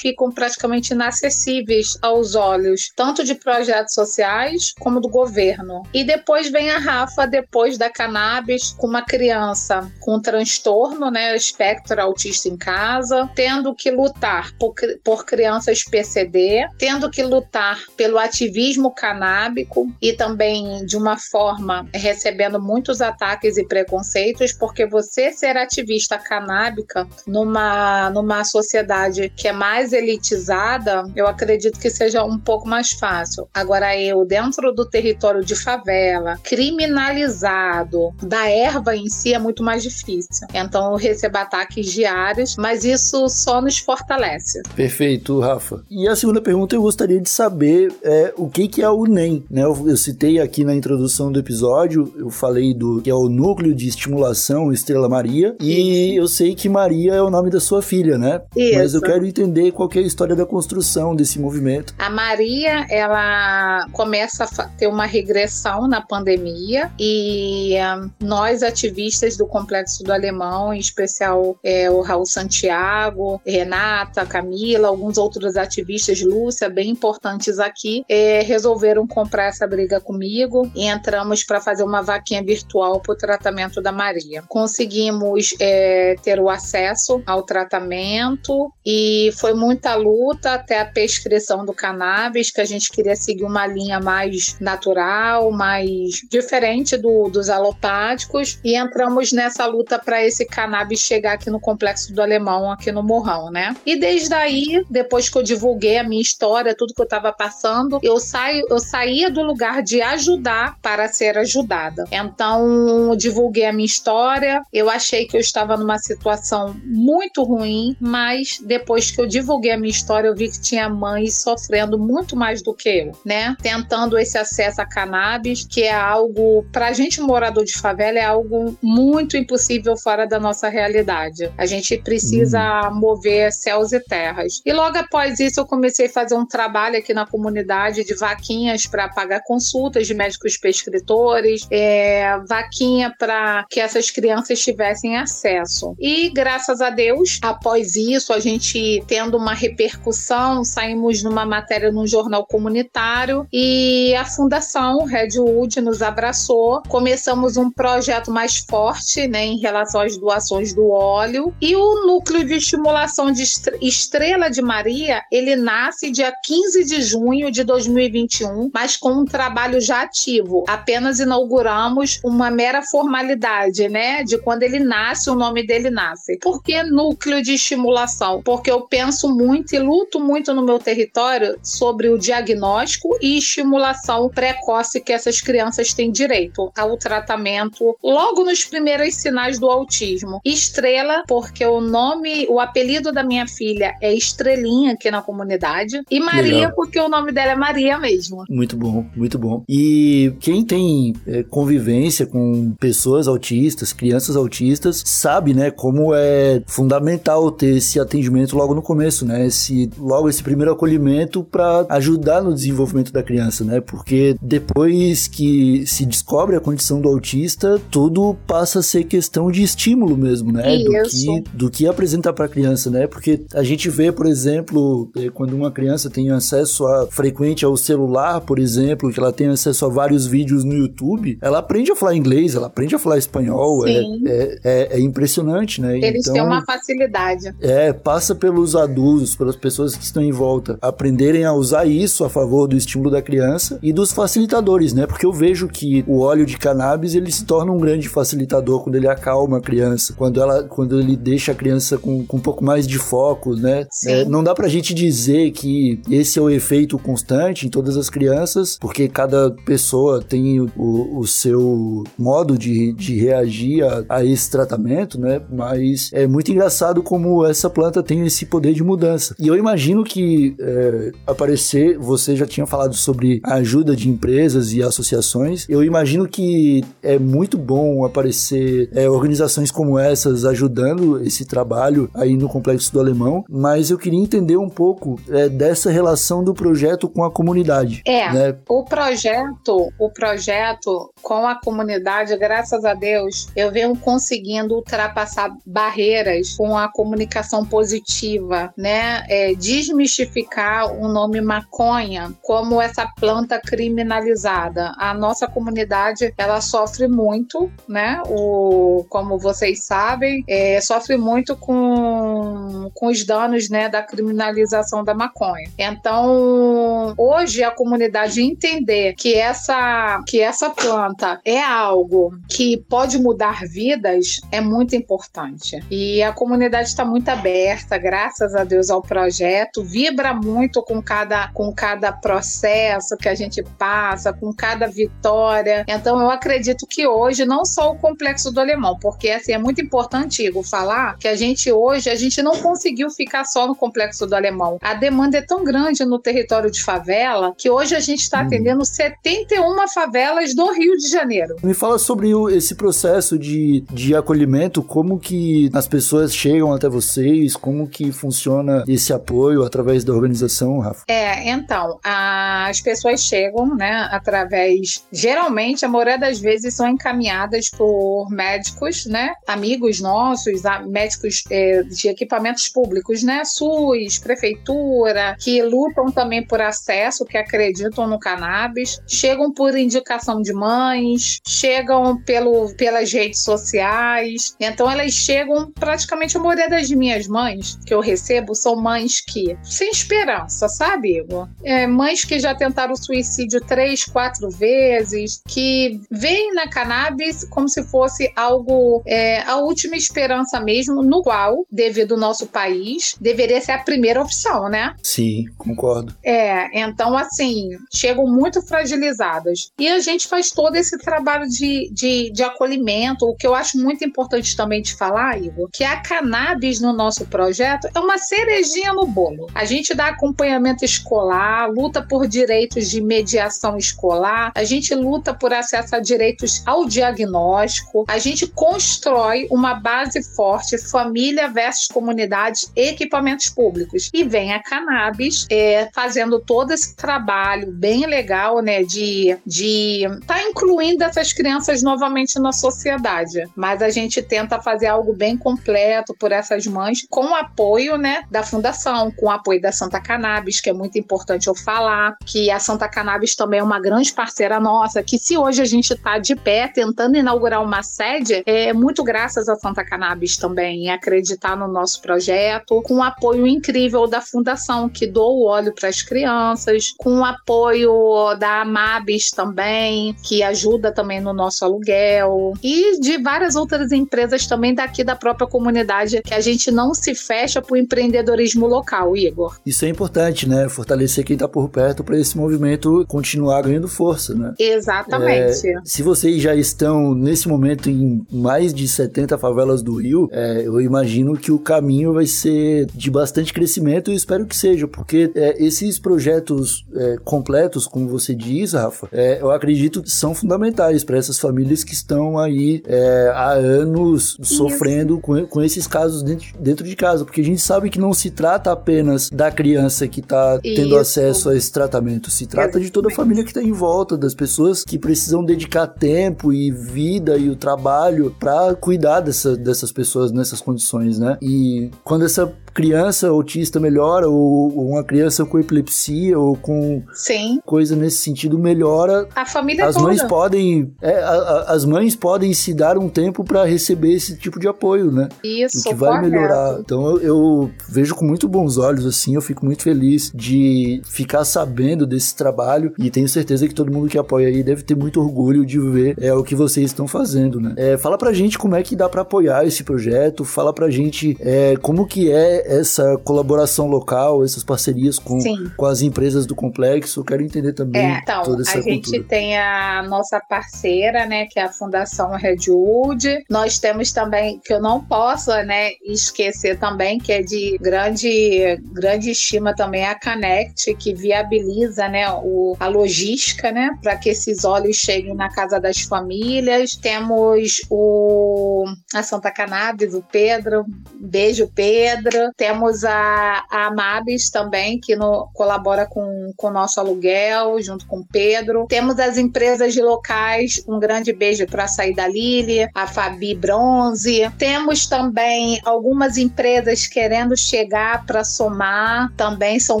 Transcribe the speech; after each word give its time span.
ficam 0.00 0.30
praticamente 0.30 0.92
inacessíveis 0.92 1.96
aos 2.02 2.34
olhos, 2.34 2.90
tanto 2.94 3.24
de 3.24 3.34
projetos 3.34 3.94
sociais 3.94 4.72
como 4.78 5.00
do 5.00 5.08
governo. 5.08 5.82
E 5.92 6.04
depois 6.04 6.50
vem 6.50 6.70
a 6.70 6.78
Rafa, 6.78 7.26
depois 7.26 7.78
da 7.78 7.90
cannabis, 7.90 8.72
com 8.72 8.86
uma 8.86 9.02
criança 9.02 9.90
com 10.00 10.20
transtorno, 10.20 11.10
né, 11.10 11.34
espectro 11.36 12.00
autista 12.00 12.48
em 12.48 12.56
casa, 12.56 13.30
tendo 13.34 13.74
que 13.74 13.90
lutar 13.90 14.52
por, 14.58 14.74
por 15.04 15.24
crianças 15.24 15.82
PCD, 15.84 16.66
tendo 16.78 17.10
que 17.10 17.22
lutar 17.22 17.78
pelo 17.96 18.18
ativismo 18.18 18.92
canábico 18.94 19.90
e 20.00 20.12
também 20.12 20.84
de 20.84 20.96
uma 20.96 21.16
forma 21.16 21.88
recebendo 21.94 22.60
muitos 22.60 23.00
ataques 23.00 23.56
e 23.56 23.66
preconceitos, 23.66 24.52
porque 24.52 24.86
você 24.86 25.32
ser 25.32 25.56
ativista 25.56 26.18
canábica 26.18 27.06
numa, 27.26 28.10
numa 28.10 28.44
sociedade 28.44 29.29
que 29.36 29.48
é 29.48 29.52
mais 29.52 29.92
elitizada, 29.92 31.04
eu 31.14 31.26
acredito 31.26 31.78
que 31.78 31.90
seja 31.90 32.24
um 32.24 32.38
pouco 32.38 32.68
mais 32.68 32.90
fácil. 32.92 33.48
Agora, 33.52 33.96
eu, 33.96 34.24
dentro 34.24 34.72
do 34.72 34.84
território 34.84 35.44
de 35.44 35.54
favela, 35.54 36.36
criminalizado, 36.42 38.12
da 38.22 38.48
erva 38.48 38.96
em 38.96 39.08
si 39.08 39.32
é 39.34 39.38
muito 39.38 39.62
mais 39.62 39.82
difícil. 39.82 40.46
Então, 40.54 40.92
eu 40.92 40.96
recebo 40.96 41.38
ataques 41.38 41.86
diários, 41.86 42.56
mas 42.56 42.84
isso 42.84 43.28
só 43.28 43.60
nos 43.60 43.78
fortalece. 43.78 44.62
Perfeito, 44.74 45.38
Rafa. 45.40 45.82
E 45.90 46.06
a 46.08 46.16
segunda 46.16 46.40
pergunta 46.40 46.74
eu 46.74 46.82
gostaria 46.82 47.20
de 47.20 47.28
saber 47.28 47.92
é 48.02 48.32
o 48.36 48.48
que, 48.48 48.68
que 48.68 48.82
é 48.82 48.88
o 48.88 49.04
NEM, 49.04 49.44
né? 49.50 49.64
Eu, 49.64 49.88
eu 49.88 49.96
citei 49.96 50.40
aqui 50.40 50.64
na 50.64 50.74
introdução 50.74 51.30
do 51.30 51.38
episódio, 51.38 52.12
eu 52.16 52.30
falei 52.30 52.74
do 52.74 53.00
que 53.00 53.10
é 53.10 53.14
o 53.14 53.28
Núcleo 53.28 53.74
de 53.74 53.88
Estimulação 53.88 54.72
Estrela 54.72 55.08
Maria, 55.08 55.56
e 55.60 56.18
eu 56.18 56.28
sei 56.28 56.54
que 56.54 56.68
Maria 56.68 57.14
é 57.14 57.22
o 57.22 57.30
nome 57.30 57.50
da 57.50 57.60
sua 57.60 57.82
filha, 57.82 58.18
né? 58.18 58.40
Isso. 58.56 58.78
Mas 58.78 58.94
eu 58.94 59.00
quero 59.00 59.19
entender 59.26 59.72
qual 59.72 59.88
é 59.94 59.98
a 59.98 60.02
história 60.02 60.36
da 60.36 60.46
construção 60.46 61.14
desse 61.14 61.38
movimento. 61.38 61.94
A 61.98 62.10
Maria, 62.10 62.86
ela 62.88 63.86
começa 63.92 64.44
a 64.44 64.64
ter 64.68 64.86
uma 64.86 65.06
regressão 65.06 65.88
na 65.88 66.00
pandemia 66.00 66.90
e 66.98 67.74
um, 67.98 68.10
nós, 68.20 68.62
ativistas 68.62 69.36
do 69.36 69.46
Complexo 69.46 70.02
do 70.02 70.12
Alemão, 70.12 70.72
em 70.72 70.78
especial 70.78 71.58
é, 71.62 71.90
o 71.90 72.00
Raul 72.00 72.26
Santiago, 72.26 73.40
Renata, 73.44 74.24
Camila, 74.26 74.88
alguns 74.88 75.18
outros 75.18 75.56
ativistas, 75.56 76.22
Lúcia, 76.22 76.68
bem 76.68 76.90
importantes 76.90 77.58
aqui, 77.58 78.04
é, 78.08 78.42
resolveram 78.42 79.06
comprar 79.06 79.46
essa 79.46 79.66
briga 79.66 80.00
comigo 80.00 80.20
comigo 80.20 80.70
e 80.74 80.86
entramos 80.86 81.42
para 81.44 81.60
fazer 81.60 81.82
uma 81.82 82.02
vaquinha 82.02 82.42
virtual 82.42 83.00
para 83.00 83.12
o 83.12 83.16
tratamento 83.16 83.80
da 83.80 83.90
Maria. 83.90 84.42
Conseguimos 84.48 85.54
é, 85.58 86.14
ter 86.22 86.38
o 86.38 86.48
acesso 86.48 87.22
ao 87.26 87.42
tratamento 87.42 88.70
e 88.84 88.99
foi 89.38 89.54
muita 89.54 89.94
luta 89.94 90.54
até 90.54 90.80
a 90.80 90.84
prescrição 90.84 91.64
do 91.64 91.72
cannabis, 91.72 92.50
que 92.50 92.60
a 92.60 92.64
gente 92.64 92.90
queria 92.90 93.16
seguir 93.16 93.44
uma 93.44 93.66
linha 93.66 94.00
mais 94.00 94.56
natural, 94.60 95.50
mais 95.50 96.22
diferente 96.28 96.96
do, 96.96 97.28
dos 97.28 97.48
alopáticos 97.48 98.58
e 98.64 98.76
entramos 98.76 99.32
nessa 99.32 99.66
luta 99.66 99.98
para 99.98 100.24
esse 100.24 100.44
cannabis 100.44 101.00
chegar 101.00 101.34
aqui 101.34 101.50
no 101.50 101.60
Complexo 101.60 102.12
do 102.12 102.22
Alemão, 102.22 102.70
aqui 102.70 102.92
no 102.92 103.02
Morrão, 103.02 103.50
né? 103.50 103.76
E 103.84 103.96
desde 103.96 104.34
aí, 104.34 104.84
depois 104.90 105.28
que 105.28 105.38
eu 105.38 105.42
divulguei 105.42 105.98
a 105.98 106.04
minha 106.04 106.22
história, 106.22 106.74
tudo 106.74 106.94
que 106.94 107.00
eu 107.00 107.04
estava 107.04 107.32
passando, 107.32 107.98
eu 108.02 108.18
saio, 108.18 108.66
eu 108.68 108.78
saía 108.78 109.30
do 109.30 109.42
lugar 109.42 109.82
de 109.82 110.00
ajudar 110.00 110.76
para 110.80 111.08
ser 111.08 111.38
ajudada. 111.38 112.04
Então, 112.10 113.16
divulguei 113.16 113.66
a 113.66 113.72
minha 113.72 113.86
história. 113.86 114.62
Eu 114.72 114.88
achei 114.90 115.26
que 115.26 115.36
eu 115.36 115.40
estava 115.40 115.76
numa 115.76 115.98
situação 115.98 116.76
muito 116.84 117.42
ruim, 117.42 117.96
mas 118.00 118.60
depois 118.64 118.89
que 118.98 119.20
eu 119.20 119.26
divulguei 119.26 119.70
a 119.70 119.78
minha 119.78 119.90
história, 119.90 120.28
eu 120.28 120.34
vi 120.34 120.50
que 120.50 120.60
tinha 120.60 120.88
mães 120.88 121.42
sofrendo 121.42 121.98
muito 121.98 122.36
mais 122.36 122.62
do 122.62 122.74
que 122.74 122.88
eu, 122.88 123.12
né? 123.24 123.56
Tentando 123.62 124.18
esse 124.18 124.36
acesso 124.36 124.80
a 124.80 124.86
cannabis, 124.86 125.64
que 125.64 125.82
é 125.82 125.94
algo 125.94 126.64
para 126.72 126.88
a 126.88 126.92
gente 126.92 127.20
morador 127.20 127.64
de 127.64 127.78
favela 127.78 128.18
é 128.18 128.24
algo 128.24 128.76
muito 128.82 129.36
impossível 129.36 129.96
fora 129.96 130.26
da 130.26 130.40
nossa 130.40 130.68
realidade. 130.68 131.50
A 131.56 131.66
gente 131.66 131.96
precisa 131.98 132.88
uhum. 132.88 132.98
mover 132.98 133.52
céus 133.52 133.92
e 133.92 134.00
terras. 134.00 134.60
E 134.64 134.72
logo 134.72 134.98
após 134.98 135.38
isso, 135.38 135.60
eu 135.60 135.66
comecei 135.66 136.06
a 136.06 136.10
fazer 136.10 136.34
um 136.34 136.46
trabalho 136.46 136.98
aqui 136.98 137.14
na 137.14 137.26
comunidade 137.26 138.04
de 138.04 138.14
vaquinhas 138.14 138.86
para 138.86 139.08
pagar 139.08 139.42
consultas 139.44 140.06
de 140.06 140.14
médicos 140.14 140.56
prescritores, 140.56 141.66
é, 141.70 142.38
vaquinha 142.48 143.14
para 143.18 143.64
que 143.70 143.80
essas 143.80 144.10
crianças 144.10 144.60
tivessem 144.60 145.16
acesso. 145.16 145.94
E 145.98 146.30
graças 146.30 146.80
a 146.80 146.90
Deus, 146.90 147.38
após 147.42 147.94
isso, 147.94 148.32
a 148.32 148.40
gente 148.40 148.78
tendo 149.06 149.36
uma 149.36 149.54
repercussão, 149.54 150.64
saímos 150.64 151.22
numa 151.22 151.44
matéria 151.44 151.90
num 151.92 152.06
jornal 152.06 152.46
comunitário 152.46 153.46
e 153.52 154.14
a 154.14 154.24
Fundação 154.24 155.04
Redwood 155.04 155.80
nos 155.80 156.02
abraçou. 156.02 156.82
Começamos 156.88 157.56
um 157.56 157.70
projeto 157.70 158.30
mais 158.30 158.58
forte 158.58 159.26
né, 159.26 159.46
em 159.46 159.58
relação 159.58 160.00
às 160.00 160.16
doações 160.16 160.74
do 160.74 160.90
óleo 160.90 161.54
e 161.60 161.74
o 161.76 162.06
núcleo 162.06 162.44
de 162.44 162.54
estimulação 162.54 163.30
de 163.32 163.42
Estrela 163.80 164.50
de 164.50 164.62
Maria, 164.62 165.22
ele 165.30 165.56
nasce 165.56 166.10
dia 166.10 166.32
15 166.44 166.84
de 166.84 167.02
junho 167.02 167.50
de 167.50 167.64
2021, 167.64 168.70
mas 168.72 168.96
com 168.96 169.12
um 169.12 169.24
trabalho 169.24 169.80
já 169.80 170.02
ativo. 170.02 170.64
Apenas 170.68 171.20
inauguramos 171.20 172.20
uma 172.24 172.50
mera 172.50 172.82
formalidade, 172.82 173.88
né, 173.88 174.22
de 174.24 174.38
quando 174.38 174.62
ele 174.62 174.78
nasce, 174.78 175.30
o 175.30 175.34
nome 175.34 175.66
dele 175.66 175.90
nasce. 175.90 176.38
Por 176.38 176.62
que 176.62 176.82
núcleo 176.82 177.42
de 177.42 177.54
estimulação? 177.54 178.42
Porque 178.42 178.69
eu 178.70 178.82
penso 178.82 179.28
muito 179.34 179.74
e 179.74 179.78
luto 179.78 180.20
muito 180.20 180.54
no 180.54 180.62
meu 180.62 180.78
território 180.78 181.58
sobre 181.62 182.08
o 182.08 182.18
diagnóstico 182.18 183.16
e 183.20 183.36
estimulação 183.38 184.28
precoce 184.28 185.00
que 185.00 185.12
essas 185.12 185.40
crianças 185.40 185.92
têm 185.92 186.10
direito 186.10 186.70
ao 186.76 186.96
tratamento 186.96 187.96
logo 188.02 188.44
nos 188.44 188.64
primeiros 188.64 189.14
sinais 189.14 189.58
do 189.58 189.68
autismo. 189.68 190.40
Estrela, 190.44 191.24
porque 191.26 191.64
o 191.64 191.80
nome, 191.80 192.46
o 192.48 192.60
apelido 192.60 193.12
da 193.12 193.22
minha 193.22 193.46
filha 193.46 193.94
é 194.00 194.12
Estrelinha 194.14 194.92
aqui 194.92 195.10
na 195.10 195.22
comunidade. 195.22 196.00
E 196.10 196.20
Maria, 196.20 196.52
Legal. 196.52 196.72
porque 196.74 196.98
o 196.98 197.08
nome 197.08 197.32
dela 197.32 197.52
é 197.52 197.56
Maria 197.56 197.98
mesmo. 197.98 198.44
Muito 198.48 198.76
bom, 198.76 199.06
muito 199.16 199.38
bom. 199.38 199.64
E 199.68 200.32
quem 200.40 200.64
tem 200.64 201.14
é, 201.26 201.42
convivência 201.42 202.26
com 202.26 202.72
pessoas 202.78 203.26
autistas, 203.26 203.92
crianças 203.92 204.36
autistas, 204.36 205.02
sabe, 205.04 205.54
né, 205.54 205.70
como 205.70 206.14
é 206.14 206.62
fundamental 206.66 207.50
ter 207.50 207.76
esse 207.76 207.98
atendimento 207.98 208.56
logo 208.60 208.74
no 208.74 208.82
começo, 208.82 209.24
né? 209.24 209.46
Esse, 209.46 209.90
logo 209.98 210.28
esse 210.28 210.42
primeiro 210.42 210.72
acolhimento 210.72 211.42
para 211.42 211.86
ajudar 211.88 212.42
no 212.42 212.54
desenvolvimento 212.54 213.12
da 213.12 213.22
criança, 213.22 213.64
né? 213.64 213.80
Porque 213.80 214.36
depois 214.40 215.26
que 215.26 215.86
se 215.86 216.04
descobre 216.04 216.56
a 216.56 216.60
condição 216.60 217.00
do 217.00 217.08
autista, 217.08 217.80
tudo 217.90 218.36
passa 218.46 218.80
a 218.80 218.82
ser 218.82 219.04
questão 219.04 219.50
de 219.50 219.62
estímulo 219.62 220.16
mesmo, 220.16 220.52
né? 220.52 220.78
Do 220.78 220.90
que, 221.08 221.44
do 221.54 221.70
que 221.70 221.86
apresentar 221.86 222.32
para 222.32 222.44
a 222.44 222.48
criança, 222.48 222.90
né? 222.90 223.06
Porque 223.06 223.40
a 223.54 223.62
gente 223.62 223.88
vê, 223.88 224.12
por 224.12 224.26
exemplo, 224.26 225.10
eh, 225.16 225.30
quando 225.32 225.54
uma 225.54 225.70
criança 225.70 226.10
tem 226.10 226.30
acesso 226.30 226.86
a, 226.86 227.06
frequente 227.06 227.64
ao 227.64 227.76
celular, 227.76 228.40
por 228.42 228.58
exemplo, 228.58 229.10
que 229.12 229.18
ela 229.18 229.32
tem 229.32 229.48
acesso 229.48 229.86
a 229.86 229.88
vários 229.88 230.26
vídeos 230.26 230.64
no 230.64 230.74
YouTube, 230.74 231.38
ela 231.40 231.58
aprende 231.58 231.90
a 231.90 231.96
falar 231.96 232.14
inglês, 232.14 232.54
ela 232.54 232.66
aprende 232.66 232.94
a 232.94 232.98
falar 232.98 233.18
espanhol. 233.18 233.86
É, 233.86 233.92
é, 233.92 234.58
é, 234.64 234.88
é, 234.96 235.00
impressionante, 235.00 235.80
né? 235.80 235.96
Eles 235.96 236.22
então, 236.22 236.34
têm 236.34 236.42
uma 236.42 236.64
facilidade. 236.64 237.54
É, 237.60 237.92
passa 237.92 238.34
pelos 238.50 238.74
adultos, 238.74 239.36
pelas 239.36 239.54
pessoas 239.54 239.94
que 239.94 240.02
estão 240.02 240.22
em 240.22 240.32
volta, 240.32 240.76
aprenderem 240.82 241.44
a 241.44 241.52
usar 241.52 241.86
isso 241.86 242.24
a 242.24 242.28
favor 242.28 242.66
do 242.66 242.76
estímulo 242.76 243.10
da 243.10 243.22
criança 243.22 243.78
e 243.80 243.92
dos 243.92 244.12
facilitadores, 244.12 244.92
né? 244.92 245.06
Porque 245.06 245.24
eu 245.24 245.32
vejo 245.32 245.68
que 245.68 246.04
o 246.06 246.18
óleo 246.18 246.44
de 246.44 246.58
cannabis 246.58 247.14
ele 247.14 247.30
se 247.30 247.44
torna 247.44 247.70
um 247.70 247.78
grande 247.78 248.08
facilitador 248.08 248.82
quando 248.82 248.96
ele 248.96 249.06
acalma 249.06 249.58
a 249.58 249.60
criança, 249.60 250.14
quando 250.16 250.40
ela, 250.40 250.64
quando 250.64 250.98
ele 250.98 251.16
deixa 251.16 251.52
a 251.52 251.54
criança 251.54 251.96
com, 251.96 252.24
com 252.26 252.38
um 252.38 252.40
pouco 252.40 252.64
mais 252.64 252.86
de 252.86 252.98
foco, 252.98 253.54
né? 253.54 253.86
É, 254.04 254.24
não 254.24 254.42
dá 254.42 254.52
pra 254.52 254.68
gente 254.68 254.92
dizer 254.92 255.52
que 255.52 256.02
esse 256.10 256.38
é 256.38 256.42
o 256.42 256.50
efeito 256.50 256.98
constante 256.98 257.66
em 257.66 257.70
todas 257.70 257.96
as 257.96 258.10
crianças, 258.10 258.76
porque 258.80 259.08
cada 259.08 259.52
pessoa 259.64 260.20
tem 260.20 260.60
o, 260.60 261.18
o 261.20 261.26
seu 261.26 262.02
modo 262.18 262.58
de, 262.58 262.92
de 262.94 263.16
reagir 263.16 263.84
a, 263.84 264.04
a, 264.08 264.24
esse 264.24 264.50
tratamento, 264.50 265.20
né? 265.20 265.40
Mas 265.50 266.10
é 266.12 266.26
muito 266.26 266.50
engraçado 266.50 267.02
como 267.02 267.46
essa 267.46 267.70
planta 267.70 268.02
tem 268.02 268.26
esse 268.26 268.39
poder 268.46 268.72
de 268.72 268.82
mudança. 268.82 269.34
E 269.38 269.46
eu 269.46 269.56
imagino 269.56 270.04
que 270.04 270.54
é, 270.58 271.12
aparecer, 271.26 271.98
você 271.98 272.36
já 272.36 272.46
tinha 272.46 272.66
falado 272.66 272.94
sobre 272.94 273.40
a 273.44 273.54
ajuda 273.54 273.94
de 273.94 274.08
empresas 274.08 274.72
e 274.72 274.82
associações, 274.82 275.66
eu 275.68 275.82
imagino 275.82 276.28
que 276.28 276.84
é 277.02 277.18
muito 277.18 277.58
bom 277.58 278.04
aparecer 278.04 278.90
é, 278.92 279.08
organizações 279.08 279.70
como 279.70 279.98
essas 279.98 280.44
ajudando 280.44 281.22
esse 281.22 281.44
trabalho 281.44 282.10
aí 282.14 282.36
no 282.36 282.48
Complexo 282.48 282.92
do 282.92 283.00
Alemão, 283.00 283.44
mas 283.48 283.90
eu 283.90 283.98
queria 283.98 284.18
entender 284.18 284.56
um 284.56 284.68
pouco 284.68 285.18
é, 285.28 285.48
dessa 285.48 285.90
relação 285.90 286.42
do 286.42 286.54
projeto 286.54 287.08
com 287.08 287.24
a 287.24 287.30
comunidade. 287.30 288.02
É, 288.06 288.32
né? 288.32 288.56
o 288.68 288.84
projeto, 288.84 289.92
o 289.98 290.10
projeto 290.10 291.12
com 291.22 291.46
a 291.46 291.54
comunidade, 291.60 292.36
graças 292.36 292.84
a 292.84 292.94
Deus, 292.94 293.48
eu 293.54 293.70
venho 293.70 293.96
conseguindo 293.96 294.74
ultrapassar 294.74 295.50
barreiras 295.66 296.56
com 296.56 296.76
a 296.76 296.90
comunicação 296.90 297.64
positiva, 297.64 298.29
né? 298.76 299.24
É, 299.28 299.54
desmistificar 299.54 300.92
o 300.92 301.08
nome 301.08 301.40
maconha 301.40 302.32
como 302.42 302.80
essa 302.80 303.06
planta 303.18 303.60
criminalizada. 303.60 304.92
A 304.98 305.14
nossa 305.14 305.46
comunidade, 305.46 306.32
ela 306.36 306.60
sofre 306.60 307.08
muito, 307.08 307.70
né? 307.88 308.22
O, 308.28 309.04
como 309.08 309.38
vocês 309.38 309.84
sabem, 309.84 310.44
é, 310.48 310.80
sofre 310.80 311.16
muito 311.16 311.56
com, 311.56 312.90
com 312.94 313.06
os 313.06 313.24
danos, 313.24 313.68
né, 313.68 313.88
da 313.88 314.02
criminalização 314.02 315.02
da 315.04 315.14
maconha. 315.14 315.70
Então, 315.78 317.14
hoje 317.16 317.62
a 317.62 317.70
comunidade 317.70 318.42
entender 318.42 319.14
que 319.14 319.34
essa 319.34 320.22
que 320.26 320.40
essa 320.40 320.70
planta 320.70 321.40
é 321.44 321.62
algo 321.62 322.32
que 322.48 322.78
pode 322.88 323.18
mudar 323.18 323.64
vidas 323.66 324.40
é 324.50 324.60
muito 324.60 324.94
importante. 324.94 325.78
E 325.90 326.22
a 326.22 326.32
comunidade 326.32 326.88
está 326.88 327.04
muito 327.04 327.28
aberta, 327.28 327.96
graças 327.98 328.19
a 328.54 328.64
Deus 328.64 328.90
ao 328.90 329.02
projeto, 329.02 329.82
vibra 329.82 330.34
muito 330.34 330.82
com 330.82 331.02
cada 331.02 331.48
com 331.48 331.72
cada 331.72 332.12
processo 332.12 333.16
que 333.16 333.28
a 333.28 333.34
gente 333.34 333.62
passa, 333.78 334.32
com 334.32 334.52
cada 334.52 334.86
vitória. 334.86 335.84
Então 335.88 336.20
eu 336.20 336.30
acredito 336.30 336.86
que 336.86 337.06
hoje 337.06 337.44
não 337.44 337.64
só 337.64 337.92
o 337.92 337.98
complexo 337.98 338.50
do 338.50 338.60
alemão, 338.60 338.98
porque 339.00 339.30
assim 339.30 339.52
é 339.52 339.58
muito 339.58 339.80
importante 339.80 340.44
Igor, 340.44 340.62
falar 340.62 341.16
que 341.18 341.28
a 341.28 341.36
gente 341.36 341.72
hoje 341.72 342.10
a 342.10 342.14
gente 342.14 342.42
não 342.42 342.56
conseguiu 342.56 343.10
ficar 343.10 343.44
só 343.44 343.66
no 343.66 343.74
complexo 343.74 344.26
do 344.26 344.34
alemão. 344.34 344.78
A 344.82 344.94
demanda 344.94 345.38
é 345.38 345.42
tão 345.42 345.64
grande 345.64 346.04
no 346.04 346.18
território 346.18 346.70
de 346.70 346.82
favela 346.82 347.54
que 347.56 347.70
hoje 347.70 347.94
a 347.94 348.00
gente 348.00 348.20
está 348.20 348.42
hum. 348.42 348.46
atendendo 348.46 348.84
71 348.84 349.88
favelas 349.88 350.54
do 350.54 350.70
Rio 350.72 350.96
de 350.96 351.08
Janeiro. 351.08 351.56
Me 351.62 351.74
fala 351.74 351.98
sobre 351.98 352.34
o, 352.34 352.48
esse 352.48 352.74
processo 352.74 353.38
de, 353.38 353.84
de 353.90 354.14
acolhimento, 354.14 354.82
como 354.82 355.18
que 355.18 355.70
as 355.72 355.86
pessoas 355.86 356.34
chegam 356.34 356.72
até 356.72 356.88
vocês, 356.88 357.56
como 357.56 357.88
que 357.88 357.99
funciona 358.12 358.84
esse 358.88 359.12
apoio 359.12 359.62
através 359.64 360.04
da 360.04 360.12
organização, 360.12 360.78
Rafa? 360.78 361.04
É, 361.08 361.50
então, 361.50 361.98
as 362.02 362.80
pessoas 362.80 363.22
chegam, 363.22 363.74
né, 363.74 364.08
através, 364.10 365.04
geralmente, 365.12 365.84
a 365.84 365.88
maioria 365.88 366.18
das 366.18 366.38
vezes 366.38 366.74
são 366.74 366.88
encaminhadas 366.88 367.68
por 367.68 368.28
médicos, 368.30 369.06
né, 369.06 369.34
amigos 369.46 370.00
nossos, 370.00 370.62
médicos 370.88 371.44
é, 371.50 371.82
de 371.82 372.08
equipamentos 372.08 372.68
públicos, 372.68 373.22
né, 373.22 373.44
SUS, 373.44 374.18
prefeitura, 374.18 375.36
que 375.38 375.62
lutam 375.62 376.10
também 376.10 376.46
por 376.46 376.60
acesso, 376.60 377.24
que 377.24 377.36
acreditam 377.36 378.06
no 378.06 378.18
cannabis, 378.18 379.00
chegam 379.06 379.52
por 379.52 379.76
indicação 379.76 380.40
de 380.40 380.52
mães, 380.52 381.40
chegam 381.46 382.20
pelo, 382.22 382.74
pelas 382.76 383.12
redes 383.12 383.42
sociais. 383.42 384.54
Então 384.60 384.90
elas 384.90 385.12
chegam, 385.12 385.70
praticamente 385.72 386.36
a 386.36 386.40
maioria 386.40 386.68
das 386.68 386.90
minhas 386.90 387.26
mães 387.26 387.78
que 387.90 387.94
eu 387.94 387.98
recebo 388.00 388.54
são 388.54 388.76
mães 388.76 389.20
que, 389.20 389.58
sem 389.64 389.90
esperança, 389.90 390.68
sabe, 390.68 391.18
Igor? 391.18 391.48
É, 391.64 391.88
mães 391.88 392.24
que 392.24 392.38
já 392.38 392.54
tentaram 392.54 392.94
suicídio 392.94 393.60
três, 393.66 394.04
quatro 394.04 394.48
vezes, 394.48 395.42
que 395.48 396.00
veem 396.08 396.54
na 396.54 396.68
cannabis 396.68 397.42
como 397.50 397.68
se 397.68 397.82
fosse 397.82 398.32
algo, 398.36 399.02
é, 399.04 399.42
a 399.42 399.56
última 399.56 399.96
esperança 399.96 400.60
mesmo, 400.60 401.02
no 401.02 401.20
qual, 401.20 401.66
devido 401.68 402.14
ao 402.14 402.20
nosso 402.20 402.46
país, 402.46 403.16
deveria 403.20 403.60
ser 403.60 403.72
a 403.72 403.78
primeira 403.78 404.22
opção, 404.22 404.68
né? 404.68 404.94
Sim, 405.02 405.46
concordo. 405.58 406.14
É, 406.22 406.80
então 406.80 407.18
assim, 407.18 407.70
chegam 407.92 408.24
muito 408.24 408.62
fragilizadas. 408.62 409.72
E 409.76 409.88
a 409.88 409.98
gente 409.98 410.28
faz 410.28 410.52
todo 410.52 410.76
esse 410.76 410.96
trabalho 410.98 411.48
de, 411.48 411.90
de, 411.92 412.30
de 412.30 412.42
acolhimento. 412.44 413.26
O 413.26 413.34
que 413.34 413.48
eu 413.48 413.54
acho 413.54 413.76
muito 413.78 414.04
importante 414.04 414.54
também 414.56 414.80
de 414.80 414.94
falar, 414.94 415.42
Igor, 415.42 415.68
que 415.72 415.82
a 415.82 416.00
cannabis 416.00 416.80
no 416.80 416.92
nosso 416.92 417.26
projeto 417.26 417.79
é 417.94 418.00
uma 418.00 418.18
cerejinha 418.18 418.92
no 418.92 419.06
bolo. 419.06 419.48
A 419.54 419.64
gente 419.64 419.94
dá 419.94 420.08
acompanhamento 420.08 420.84
escolar, 420.84 421.70
luta 421.70 422.02
por 422.02 422.26
direitos 422.26 422.88
de 422.88 423.00
mediação 423.00 423.76
escolar, 423.76 424.52
a 424.54 424.64
gente 424.64 424.94
luta 424.94 425.32
por 425.34 425.52
acesso 425.52 425.96
a 425.96 426.00
direitos 426.00 426.62
ao 426.66 426.86
diagnóstico, 426.86 428.04
a 428.08 428.18
gente 428.18 428.46
constrói 428.46 429.46
uma 429.50 429.74
base 429.74 430.22
forte, 430.34 430.78
família 430.78 431.48
versus 431.48 431.86
comunidade, 431.88 432.66
equipamentos 432.74 433.48
públicos. 433.50 434.10
E 434.12 434.24
vem 434.24 434.52
a 434.52 434.62
cannabis 434.62 435.46
é, 435.50 435.88
fazendo 435.94 436.40
todo 436.40 436.72
esse 436.72 436.94
trabalho 436.94 437.70
bem 437.70 438.06
legal, 438.06 438.60
né, 438.60 438.82
de 438.82 439.38
de 439.46 440.04
tá 440.26 440.42
incluindo 440.42 441.04
essas 441.04 441.32
crianças 441.32 441.82
novamente 441.82 442.38
na 442.38 442.52
sociedade. 442.52 443.44
Mas 443.54 443.82
a 443.82 443.90
gente 443.90 444.22
tenta 444.22 444.60
fazer 444.60 444.86
algo 444.86 445.12
bem 445.12 445.36
completo 445.36 446.14
por 446.18 446.32
essas 446.32 446.66
mães 446.66 447.06
com 447.08 447.26
o 447.26 447.34
apoio, 447.70 447.96
né, 447.96 448.22
da 448.30 448.42
fundação, 448.42 449.12
com 449.12 449.26
o 449.26 449.30
apoio 449.30 449.60
da 449.60 449.70
Santa 449.70 450.00
Cannabis, 450.00 450.60
que 450.60 450.68
é 450.68 450.72
muito 450.72 450.98
importante 450.98 451.46
eu 451.46 451.54
falar, 451.54 452.16
que 452.26 452.50
a 452.50 452.58
Santa 452.58 452.88
Cannabis 452.88 453.36
também 453.36 453.60
é 453.60 453.62
uma 453.62 453.80
grande 453.80 454.12
parceira 454.12 454.58
nossa, 454.58 455.02
que 455.02 455.18
se 455.18 455.38
hoje 455.38 455.62
a 455.62 455.64
gente 455.64 455.92
está 455.92 456.18
de 456.18 456.34
pé 456.34 456.66
tentando 456.66 457.16
inaugurar 457.16 457.62
uma 457.62 457.82
sede, 457.82 458.42
é 458.44 458.72
muito 458.72 459.04
graças 459.04 459.48
à 459.48 459.54
Santa 459.54 459.84
Cannabis 459.84 460.36
também, 460.36 460.86
em 460.86 460.90
acreditar 460.90 461.56
no 461.56 461.68
nosso 461.68 462.02
projeto, 462.02 462.82
com 462.82 462.96
o 462.96 463.02
apoio 463.02 463.46
incrível 463.46 464.06
da 464.08 464.20
fundação 464.20 464.88
que 464.88 465.06
doa 465.06 465.30
o 465.30 465.46
óleo 465.46 465.72
para 465.72 465.88
as 465.88 466.02
crianças, 466.02 466.92
com 466.98 467.20
o 467.20 467.24
apoio 467.24 468.34
da 468.34 468.62
Amabis 468.62 469.30
também, 469.30 470.14
que 470.24 470.42
ajuda 470.42 470.92
também 470.92 471.20
no 471.20 471.32
nosso 471.32 471.64
aluguel, 471.64 472.54
e 472.62 472.98
de 472.98 473.18
várias 473.18 473.54
outras 473.54 473.92
empresas 473.92 474.46
também 474.46 474.74
daqui 474.74 475.04
da 475.04 475.14
própria 475.14 475.46
comunidade, 475.46 476.20
que 476.22 476.34
a 476.34 476.40
gente 476.40 476.70
não 476.72 476.92
se 476.94 477.14
fecha 477.14 477.59
para 477.60 477.74
o 477.74 477.76
empreendedorismo 477.76 478.66
local, 478.66 479.16
Igor. 479.16 479.58
Isso 479.64 479.84
é 479.84 479.88
importante, 479.88 480.48
né? 480.48 480.68
Fortalecer 480.68 481.24
quem 481.24 481.34
está 481.34 481.48
por 481.48 481.68
perto 481.68 482.02
para 482.02 482.18
esse 482.18 482.36
movimento 482.36 483.04
continuar 483.06 483.62
ganhando 483.62 483.88
força, 483.88 484.34
né? 484.34 484.54
Exatamente. 484.58 485.68
É, 485.68 485.80
se 485.84 486.02
vocês 486.02 486.40
já 486.42 486.54
estão 486.54 487.14
nesse 487.14 487.48
momento 487.48 487.88
em 487.88 488.24
mais 488.30 488.72
de 488.72 488.86
70 488.86 489.38
favelas 489.38 489.82
do 489.82 489.94
Rio, 489.94 490.28
é, 490.32 490.62
eu 490.66 490.80
imagino 490.80 491.36
que 491.36 491.52
o 491.52 491.58
caminho 491.58 492.12
vai 492.12 492.26
ser 492.26 492.86
de 492.94 493.10
bastante 493.10 493.52
crescimento 493.52 494.10
e 494.10 494.14
espero 494.14 494.46
que 494.46 494.56
seja, 494.56 494.86
porque 494.86 495.30
é, 495.34 495.62
esses 495.62 495.98
projetos 495.98 496.86
é, 496.94 497.16
completos, 497.24 497.86
como 497.86 498.08
você 498.08 498.34
diz, 498.34 498.72
Rafa, 498.72 499.08
é, 499.12 499.40
eu 499.40 499.50
acredito 499.50 500.02
que 500.02 500.10
são 500.10 500.34
fundamentais 500.34 501.04
para 501.04 501.16
essas 501.16 501.38
famílias 501.38 501.84
que 501.84 501.94
estão 501.94 502.38
aí 502.38 502.82
é, 502.86 503.30
há 503.34 503.52
anos 503.52 504.36
Isso. 504.40 504.56
sofrendo 504.56 505.18
com, 505.18 505.46
com 505.46 505.62
esses 505.62 505.86
casos 505.86 506.22
dentro, 506.22 506.46
dentro 506.58 506.86
de 506.86 506.96
casa, 506.96 507.24
porque 507.24 507.40
a 507.40 507.44
gente 507.44 507.49
sabe 507.56 507.90
que 507.90 507.98
não 507.98 508.12
se 508.12 508.30
trata 508.30 508.72
apenas 508.72 509.30
da 509.30 509.50
criança 509.50 510.06
que 510.08 510.20
está 510.20 510.58
tendo 510.58 510.96
acesso 510.96 511.48
a 511.48 511.56
esse 511.56 511.70
tratamento, 511.70 512.30
se 512.30 512.46
trata 512.46 512.68
Exatamente. 512.68 512.86
de 512.86 512.92
toda 512.92 513.08
a 513.08 513.14
família 513.14 513.44
que 513.44 513.50
está 513.50 513.62
em 513.62 513.72
volta, 513.72 514.16
das 514.16 514.34
pessoas 514.34 514.84
que 514.84 514.98
precisam 514.98 515.44
dedicar 515.44 515.86
tempo 515.86 516.52
e 516.52 516.70
vida 516.70 517.36
e 517.36 517.48
o 517.48 517.56
trabalho 517.56 518.34
para 518.38 518.74
cuidar 518.74 519.20
dessa, 519.20 519.56
dessas 519.56 519.92
pessoas 519.92 520.32
nessas 520.32 520.60
condições, 520.60 521.18
né? 521.18 521.38
E 521.42 521.90
quando 522.04 522.24
essa 522.24 522.52
criança 522.72 523.28
autista 523.28 523.80
melhora, 523.80 524.28
ou, 524.28 524.76
ou 524.76 524.88
uma 524.90 525.04
criança 525.04 525.44
com 525.44 525.58
epilepsia, 525.58 526.38
ou 526.38 526.56
com 526.56 527.02
Sim. 527.12 527.60
coisa 527.64 527.96
nesse 527.96 528.18
sentido 528.18 528.58
melhora. 528.58 529.28
A 529.34 529.44
família 529.44 529.86
As 529.86 529.94
toda. 529.94 530.06
mães 530.06 530.22
podem. 530.22 530.92
É, 531.00 531.18
a, 531.18 531.30
a, 531.30 531.72
as 531.72 531.84
mães 531.84 532.16
podem 532.16 532.52
se 532.54 532.72
dar 532.74 532.98
um 532.98 533.08
tempo 533.08 533.44
para 533.44 533.64
receber 533.64 534.12
esse 534.12 534.36
tipo 534.36 534.58
de 534.58 534.68
apoio, 534.68 535.10
né? 535.10 535.28
Isso, 535.42 535.80
o 535.80 535.82
que 535.84 535.94
vai 535.94 536.10
correto. 536.10 536.30
melhorar. 536.30 536.78
Então 536.80 537.10
eu, 537.10 537.20
eu, 537.20 537.70
vejo 537.88 538.14
com 538.14 538.24
muito 538.24 538.48
bons 538.48 538.78
olhos, 538.78 539.06
assim, 539.06 539.34
eu 539.34 539.42
fico 539.42 539.64
muito 539.64 539.82
feliz 539.82 540.30
de 540.34 541.00
ficar 541.04 541.44
sabendo 541.44 542.06
desse 542.06 542.34
trabalho 542.34 542.92
e 542.98 543.10
tenho 543.10 543.28
certeza 543.28 543.66
que 543.66 543.74
todo 543.74 543.92
mundo 543.92 544.08
que 544.08 544.18
apoia 544.18 544.48
aí 544.48 544.62
deve 544.62 544.82
ter 544.82 544.96
muito 544.96 545.20
orgulho 545.20 545.64
de 545.64 545.78
ver 545.78 546.14
é, 546.20 546.32
o 546.32 546.42
que 546.42 546.54
vocês 546.54 546.86
estão 546.86 547.06
fazendo, 547.06 547.60
né? 547.60 547.74
É, 547.76 547.96
fala 547.96 548.16
pra 548.16 548.32
gente 548.32 548.58
como 548.58 548.76
é 548.76 548.82
que 548.82 548.96
dá 548.96 549.08
para 549.08 549.22
apoiar 549.22 549.64
esse 549.66 549.82
projeto, 549.82 550.44
fala 550.44 550.72
pra 550.72 550.90
gente 550.90 551.36
é, 551.40 551.76
como 551.80 552.06
que 552.06 552.30
é 552.30 552.59
essa 552.66 553.16
colaboração 553.18 553.86
local, 553.86 554.44
essas 554.44 554.64
parcerias 554.64 555.18
com, 555.18 555.38
com 555.76 555.86
as 555.86 556.02
empresas 556.02 556.46
do 556.46 556.54
complexo. 556.54 557.20
Eu 557.20 557.24
quero 557.24 557.42
entender 557.42 557.72
também 557.72 558.02
é, 558.02 558.18
então, 558.18 558.42
toda 558.42 558.62
essa 558.62 558.72
a 558.78 558.82
cultura. 558.82 558.94
gente 558.94 559.22
tem 559.24 559.58
a 559.58 560.02
nossa 560.02 560.40
parceira, 560.40 561.26
né, 561.26 561.46
que 561.46 561.58
é 561.58 561.64
a 561.64 561.72
Fundação 561.72 562.30
Redwood. 562.32 563.44
Nós 563.48 563.78
temos 563.78 564.12
também, 564.12 564.60
que 564.64 564.72
eu 564.72 564.80
não 564.80 565.04
posso, 565.04 565.50
né, 565.64 565.90
esquecer 566.04 566.78
também, 566.78 567.18
que 567.18 567.32
é 567.32 567.42
de 567.42 567.78
grande, 567.80 568.78
grande 568.92 569.30
estima 569.30 569.74
também 569.74 570.04
a 570.04 570.18
Connect, 570.18 570.94
que 570.94 571.14
viabiliza, 571.14 572.08
né, 572.08 572.30
o, 572.32 572.76
a 572.78 572.86
logística, 572.86 573.70
né, 573.72 573.90
para 574.02 574.16
que 574.16 574.30
esses 574.30 574.64
óleos 574.64 574.96
cheguem 574.96 575.34
na 575.34 575.48
casa 575.48 575.80
das 575.80 576.00
famílias. 576.00 576.96
Temos 576.96 577.80
o 577.90 578.84
a 579.14 579.22
Santa 579.22 579.50
Cannabis, 579.50 580.14
o 580.14 580.22
Pedro, 580.22 580.84
beijo 581.20 581.70
Pedro. 581.74 582.49
Temos 582.56 583.04
a, 583.04 583.64
a 583.70 583.86
Amabis 583.86 584.50
também, 584.50 584.98
que 584.98 585.16
no, 585.16 585.48
colabora 585.52 586.06
com 586.06 586.52
o 586.56 586.70
nosso 586.70 587.00
aluguel, 587.00 587.80
junto 587.82 588.06
com 588.06 588.18
o 588.18 588.24
Pedro. 588.24 588.86
Temos 588.88 589.18
as 589.18 589.38
empresas 589.38 589.92
de 589.92 590.02
locais, 590.02 590.82
um 590.86 590.98
grande 590.98 591.32
beijo 591.32 591.66
para 591.66 591.84
a 591.84 591.88
Saída 591.88 592.26
Lili, 592.26 592.88
a 592.94 593.06
Fabi 593.06 593.54
Bronze. 593.54 594.50
Temos 594.58 595.06
também 595.06 595.80
algumas 595.84 596.36
empresas 596.36 597.06
querendo 597.06 597.56
chegar 597.56 598.26
para 598.26 598.44
somar, 598.44 599.32
também 599.36 599.80
são 599.80 600.00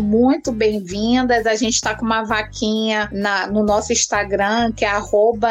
muito 0.00 0.52
bem-vindas. 0.52 1.46
A 1.46 1.54
gente 1.54 1.74
está 1.74 1.94
com 1.94 2.04
uma 2.04 2.22
vaquinha 2.22 3.08
na, 3.12 3.46
no 3.46 3.62
nosso 3.62 3.92
Instagram, 3.92 4.72
que 4.72 4.84
é 4.84 4.90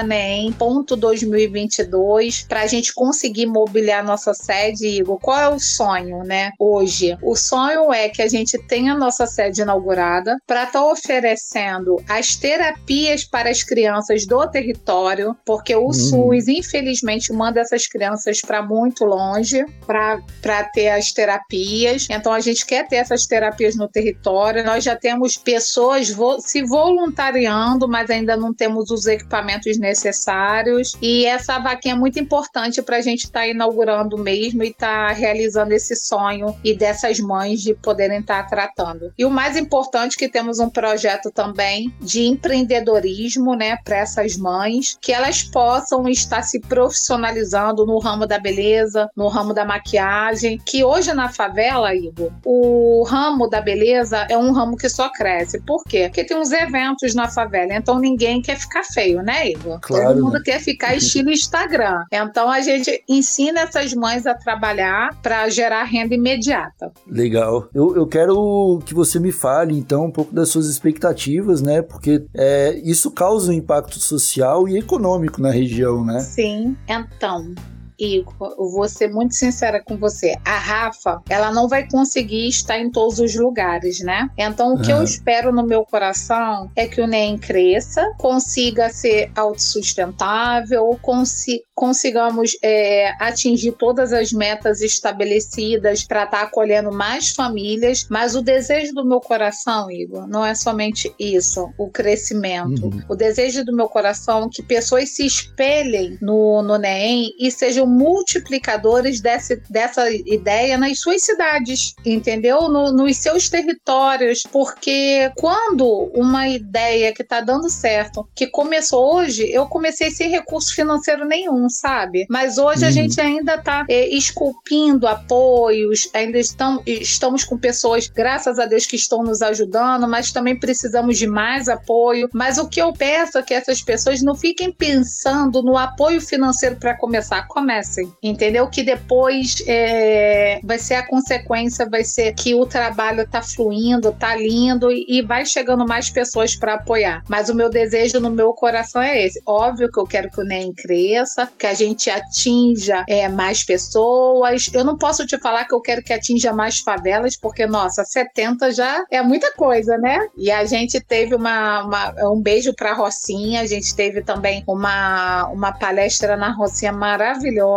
nem.2022, 0.06 2.46
para 2.48 2.62
a 2.62 2.68
gente 2.68 2.94
conseguir 2.94 3.46
mobiliar 3.46 4.04
nossa 4.04 4.34
sede. 4.34 4.88
Igor, 4.88 5.20
qual 5.20 5.40
é 5.40 5.50
o 5.50 5.60
sonho, 5.60 6.24
né? 6.24 6.52
Hoje, 6.60 6.89
o 7.22 7.36
sonho 7.36 7.94
é 7.94 8.10
que 8.10 8.22
a 8.22 8.28
gente 8.28 8.58
tenha 8.68 8.94
a 8.94 8.98
nossa 8.98 9.26
sede 9.26 9.62
inaugurada 9.62 10.38
para 10.46 10.64
estar 10.64 10.80
tá 10.80 10.86
oferecendo 10.86 12.02
as 12.08 12.36
terapias 12.36 13.24
para 13.24 13.50
as 13.50 13.64
crianças 13.64 14.26
do 14.26 14.48
território, 14.48 15.36
porque 15.46 15.76
o 15.76 15.88
hum. 15.88 15.94
SUS, 15.94 16.48
infelizmente, 16.48 17.32
manda 17.32 17.60
essas 17.60 17.88
crianças 17.88 18.42
para 18.42 18.62
muito 18.62 19.06
longe 19.06 19.66
para 19.86 20.64
ter 20.74 20.90
as 20.90 21.12
terapias. 21.12 22.08
Então, 22.10 22.34
a 22.34 22.40
gente 22.40 22.66
quer 22.66 22.88
ter 22.88 22.98
essas 22.98 23.26
terapias 23.26 23.76
no 23.76 23.88
território. 23.88 24.64
Nós 24.64 24.84
já 24.84 24.96
temos 24.96 25.38
pessoas 25.38 26.10
vo 26.10 26.40
se 26.40 26.64
voluntariando, 26.64 27.88
mas 27.88 28.10
ainda 28.10 28.36
não 28.36 28.54
temos 28.54 28.90
os 28.92 29.06
equipamentos 29.06 29.78
necessários. 29.78 30.94
E 31.02 31.26
essa 31.26 31.60
vaquinha 31.60 31.96
é 31.96 31.98
muito 31.98 32.20
importante 32.20 32.82
para 32.82 32.98
a 32.98 33.02
gente 33.02 33.26
estar 33.26 33.42
tá 33.42 33.48
inaugurando 33.48 34.18
mesmo 34.18 34.64
e 34.64 34.70
estar 34.70 35.10
tá 35.10 35.14
realizando 35.14 35.72
esse 35.74 35.96
sonho 35.96 36.56
e 36.64 36.76
dessas 36.80 37.20
mães 37.20 37.62
de 37.62 37.76
poderem 37.76 38.20
estar 38.20 38.48
tratando. 38.48 39.14
E 39.18 39.26
o 39.26 39.30
mais 39.30 39.58
importante 39.58 40.18
que 40.18 40.30
temos 40.30 40.60
um 40.60 40.70
projeto 40.70 41.30
também 41.30 41.94
de 42.00 42.26
empreendedorismo, 42.26 43.54
né, 43.54 43.78
para 43.84 43.98
essas 43.98 44.38
mães, 44.38 44.98
que 45.02 45.12
elas 45.12 45.44
possam 45.44 46.08
estar 46.08 46.42
se 46.42 46.60
profissionalizando 46.62 47.86
no 47.86 48.00
ramo 48.00 48.26
da 48.26 48.40
beleza, 48.40 49.10
no 49.16 49.28
ramo 49.28 49.54
da 49.54 49.66
maquiagem, 49.66 50.58
que 50.66 50.84
hoje 50.84 51.14
na 51.14 51.30
favela, 51.30 51.94
Igor, 51.94 52.32
o 52.46 53.04
ramo 53.04 53.48
da 53.50 53.60
beleza 53.60 54.26
é 54.30 54.38
um 54.38 54.52
ramo 54.52 54.78
que 54.78 54.88
só 54.88 55.10
cresce. 55.10 55.60
Por 55.62 55.84
quê? 55.84 56.04
Porque 56.06 56.24
tem 56.24 56.38
uns 56.38 56.52
eventos 56.52 57.14
na 57.14 57.28
favela, 57.28 57.74
então 57.74 58.00
ninguém 58.00 58.42
quer 58.42 58.58
ficar 58.58 58.84
feio, 58.84 59.22
né, 59.22 59.50
Igor? 59.50 59.80
Claro, 59.82 60.08
Todo 60.08 60.24
mundo 60.24 60.34
né? 60.34 60.42
quer 60.46 60.60
ficar 60.60 60.96
estilo 60.96 61.30
Instagram. 61.30 62.06
Então 62.12 62.50
a 62.50 62.62
gente 62.62 63.04
ensina 63.08 63.62
essas 63.62 63.94
mães 63.94 64.26
a 64.26 64.34
trabalhar 64.34 65.10
para 65.22 65.50
gerar 65.50 65.84
renda 65.84 66.16
imediata. 66.16 66.69
Legal. 67.08 67.70
Eu, 67.74 67.96
eu 67.96 68.08
quero 68.08 68.80
que 68.86 68.94
você 68.94 69.20
me 69.20 69.32
fale, 69.32 69.78
então, 69.78 70.06
um 70.06 70.12
pouco 70.12 70.34
das 70.34 70.50
suas 70.50 70.68
expectativas, 70.68 71.62
né? 71.62 71.82
Porque 71.82 72.26
é, 72.34 72.80
isso 72.84 73.12
causa 73.12 73.52
um 73.52 73.54
impacto 73.54 74.00
social 74.00 74.68
e 74.68 74.78
econômico 74.78 75.42
na 75.42 75.52
região, 75.52 76.06
né? 76.06 76.20
Sim. 76.20 76.76
Então, 76.88 77.54
Igor, 78.00 78.56
eu 78.58 78.70
vou 78.70 78.88
ser 78.88 79.10
muito 79.10 79.36
sincera 79.36 79.84
com 79.84 79.98
você. 79.98 80.36
A 80.46 80.58
Rafa, 80.58 81.22
ela 81.30 81.52
não 81.52 81.68
vai 81.68 81.88
conseguir 81.88 82.48
estar 82.48 82.80
em 82.80 82.90
todos 82.90 83.20
os 83.20 83.36
lugares, 83.36 84.00
né? 84.00 84.30
Então, 84.38 84.74
o 84.74 84.82
que 84.82 84.92
eu 84.92 85.04
espero 85.04 85.52
no 85.52 85.66
meu 85.66 85.84
coração 85.86 86.72
é 86.76 86.88
que 86.88 87.02
o 87.02 87.08
NEM 87.08 87.38
cresça, 87.38 88.14
consiga 88.18 88.90
ser 88.90 89.32
autossustentável, 89.36 90.98
consi 91.02 91.64
consigamos 91.80 92.58
é, 92.62 93.14
atingir 93.24 93.72
todas 93.72 94.12
as 94.12 94.34
metas 94.34 94.82
estabelecidas 94.82 96.04
para 96.04 96.26
estar 96.26 96.40
tá 96.40 96.44
acolhendo 96.44 96.92
mais 96.92 97.30
famílias. 97.30 98.06
Mas 98.10 98.36
o 98.36 98.42
desejo 98.42 98.94
do 98.94 99.06
meu 99.06 99.22
coração, 99.22 99.90
Igor, 99.90 100.28
não 100.28 100.46
é 100.46 100.54
somente 100.54 101.10
isso, 101.18 101.70
o 101.78 101.90
crescimento. 101.90 102.84
Uhum. 102.84 103.02
O 103.08 103.16
desejo 103.16 103.64
do 103.64 103.74
meu 103.74 103.88
coração 103.88 104.48
é 104.48 104.50
que 104.52 104.62
pessoas 104.62 105.12
se 105.12 105.26
espelhem 105.26 106.18
no, 106.22 106.62
no 106.62 106.78
NEM 106.78 107.34
e 107.40 107.50
sejam 107.50 107.88
multiplicadores 107.90 109.20
desse, 109.20 109.62
dessa 109.70 110.10
ideia 110.12 110.78
nas 110.78 111.00
suas 111.00 111.22
cidades, 111.24 111.96
entendeu? 112.06 112.70
No, 112.70 112.92
nos 112.92 113.18
seus 113.18 113.50
territórios, 113.50 114.44
porque 114.52 115.32
quando 115.36 116.12
uma 116.14 116.48
ideia 116.48 117.14
que 117.14 117.22
está 117.22 117.42
dando 117.42 117.70
certo, 117.70 118.28
que 118.36 118.48
começou 118.48 119.16
hoje, 119.16 119.50
eu 119.52 119.66
comecei 119.66 120.12
sem 120.12 120.30
recurso 120.30 120.74
financeiro 120.76 121.26
nenhum, 121.26 121.70
sabe? 121.70 122.26
Mas 122.30 122.58
hoje 122.58 122.84
uhum. 122.84 122.88
a 122.88 122.92
gente 122.92 123.20
ainda 123.20 123.56
está 123.56 123.86
é, 123.90 124.08
esculpindo 124.10 125.08
apoios, 125.08 126.10
ainda 126.14 126.38
estão, 126.38 126.82
estamos 126.86 127.44
com 127.44 127.58
pessoas, 127.58 128.08
graças 128.08 128.60
a 128.60 128.66
Deus, 128.66 128.86
que 128.86 128.96
estão 128.96 129.24
nos 129.24 129.42
ajudando, 129.42 130.08
mas 130.08 130.32
também 130.32 130.58
precisamos 130.58 131.18
de 131.18 131.28
mais 131.28 131.68
apoio. 131.68 132.30
Mas 132.34 132.58
o 132.58 132.68
que 132.68 132.82
eu 132.82 132.94
peço 132.94 133.38
é 133.38 133.44
que 133.44 133.54
essas 133.54 133.82
pessoas 133.82 134.22
não 134.22 134.36
fiquem 134.36 134.72
pensando 134.72 135.62
no 135.62 135.78
apoio 135.78 136.22
financeiro 136.22 136.76
para 136.76 136.98
começar. 136.98 137.48
Comece 137.48 137.79
entendeu? 138.22 138.68
Que 138.68 138.84
depois 138.84 139.64
é, 139.68 140.60
vai 140.64 140.78
ser 140.78 140.96
a 140.96 141.08
consequência, 141.08 141.90
vai 141.90 142.04
ser 142.04 142.34
que 142.34 142.54
o 142.56 142.66
trabalho 142.66 143.28
tá 143.28 143.42
fluindo, 143.42 144.12
tá 144.12 144.36
lindo 144.36 144.92
e, 144.92 145.06
e 145.08 145.22
vai 145.22 145.46
chegando 145.46 145.88
mais 145.88 146.10
pessoas 146.10 146.56
para 146.56 146.76
apoiar. 146.76 147.24
Mas 147.28 147.50
o 147.50 147.56
meu 147.56 147.70
desejo 147.70 148.20
no 148.20 148.30
meu 148.30 148.54
coração 148.54 149.02
é 149.02 149.26
esse. 149.26 149.42
Óbvio 149.46 149.92
que 149.92 150.00
eu 150.00 150.06
quero 150.06 150.30
que 150.30 150.42
o 150.42 150.44
NEM 150.44 150.74
cresça, 150.74 151.50
que 151.58 151.66
a 151.66 151.74
gente 151.74 152.10
atinja 152.10 153.04
é, 153.08 153.28
mais 153.28 153.64
pessoas. 153.64 154.70
Eu 154.74 154.84
não 154.84 154.98
posso 154.98 155.26
te 155.26 155.38
falar 155.38 155.66
que 155.66 155.74
eu 155.74 155.82
quero 155.82 156.04
que 156.04 156.14
atinja 156.14 156.54
mais 156.54 156.80
favelas, 156.80 157.38
porque, 157.38 157.66
nossa, 157.66 158.04
70 158.04 158.72
já 158.72 159.06
é 159.12 159.22
muita 159.22 159.52
coisa, 159.54 159.98
né? 159.98 160.28
E 160.38 160.52
a 160.52 160.66
gente 160.66 161.00
teve 161.00 161.36
uma, 161.36 161.84
uma 161.84 162.30
um 162.30 162.42
beijo 162.42 162.74
pra 162.74 162.94
Rocinha, 162.94 163.62
a 163.62 163.66
gente 163.66 163.96
teve 163.96 164.22
também 164.22 164.64
uma, 164.68 165.48
uma 165.48 165.72
palestra 165.72 166.36
na 166.36 166.52
Rocinha 166.52 166.92
maravilhosa 166.92 167.69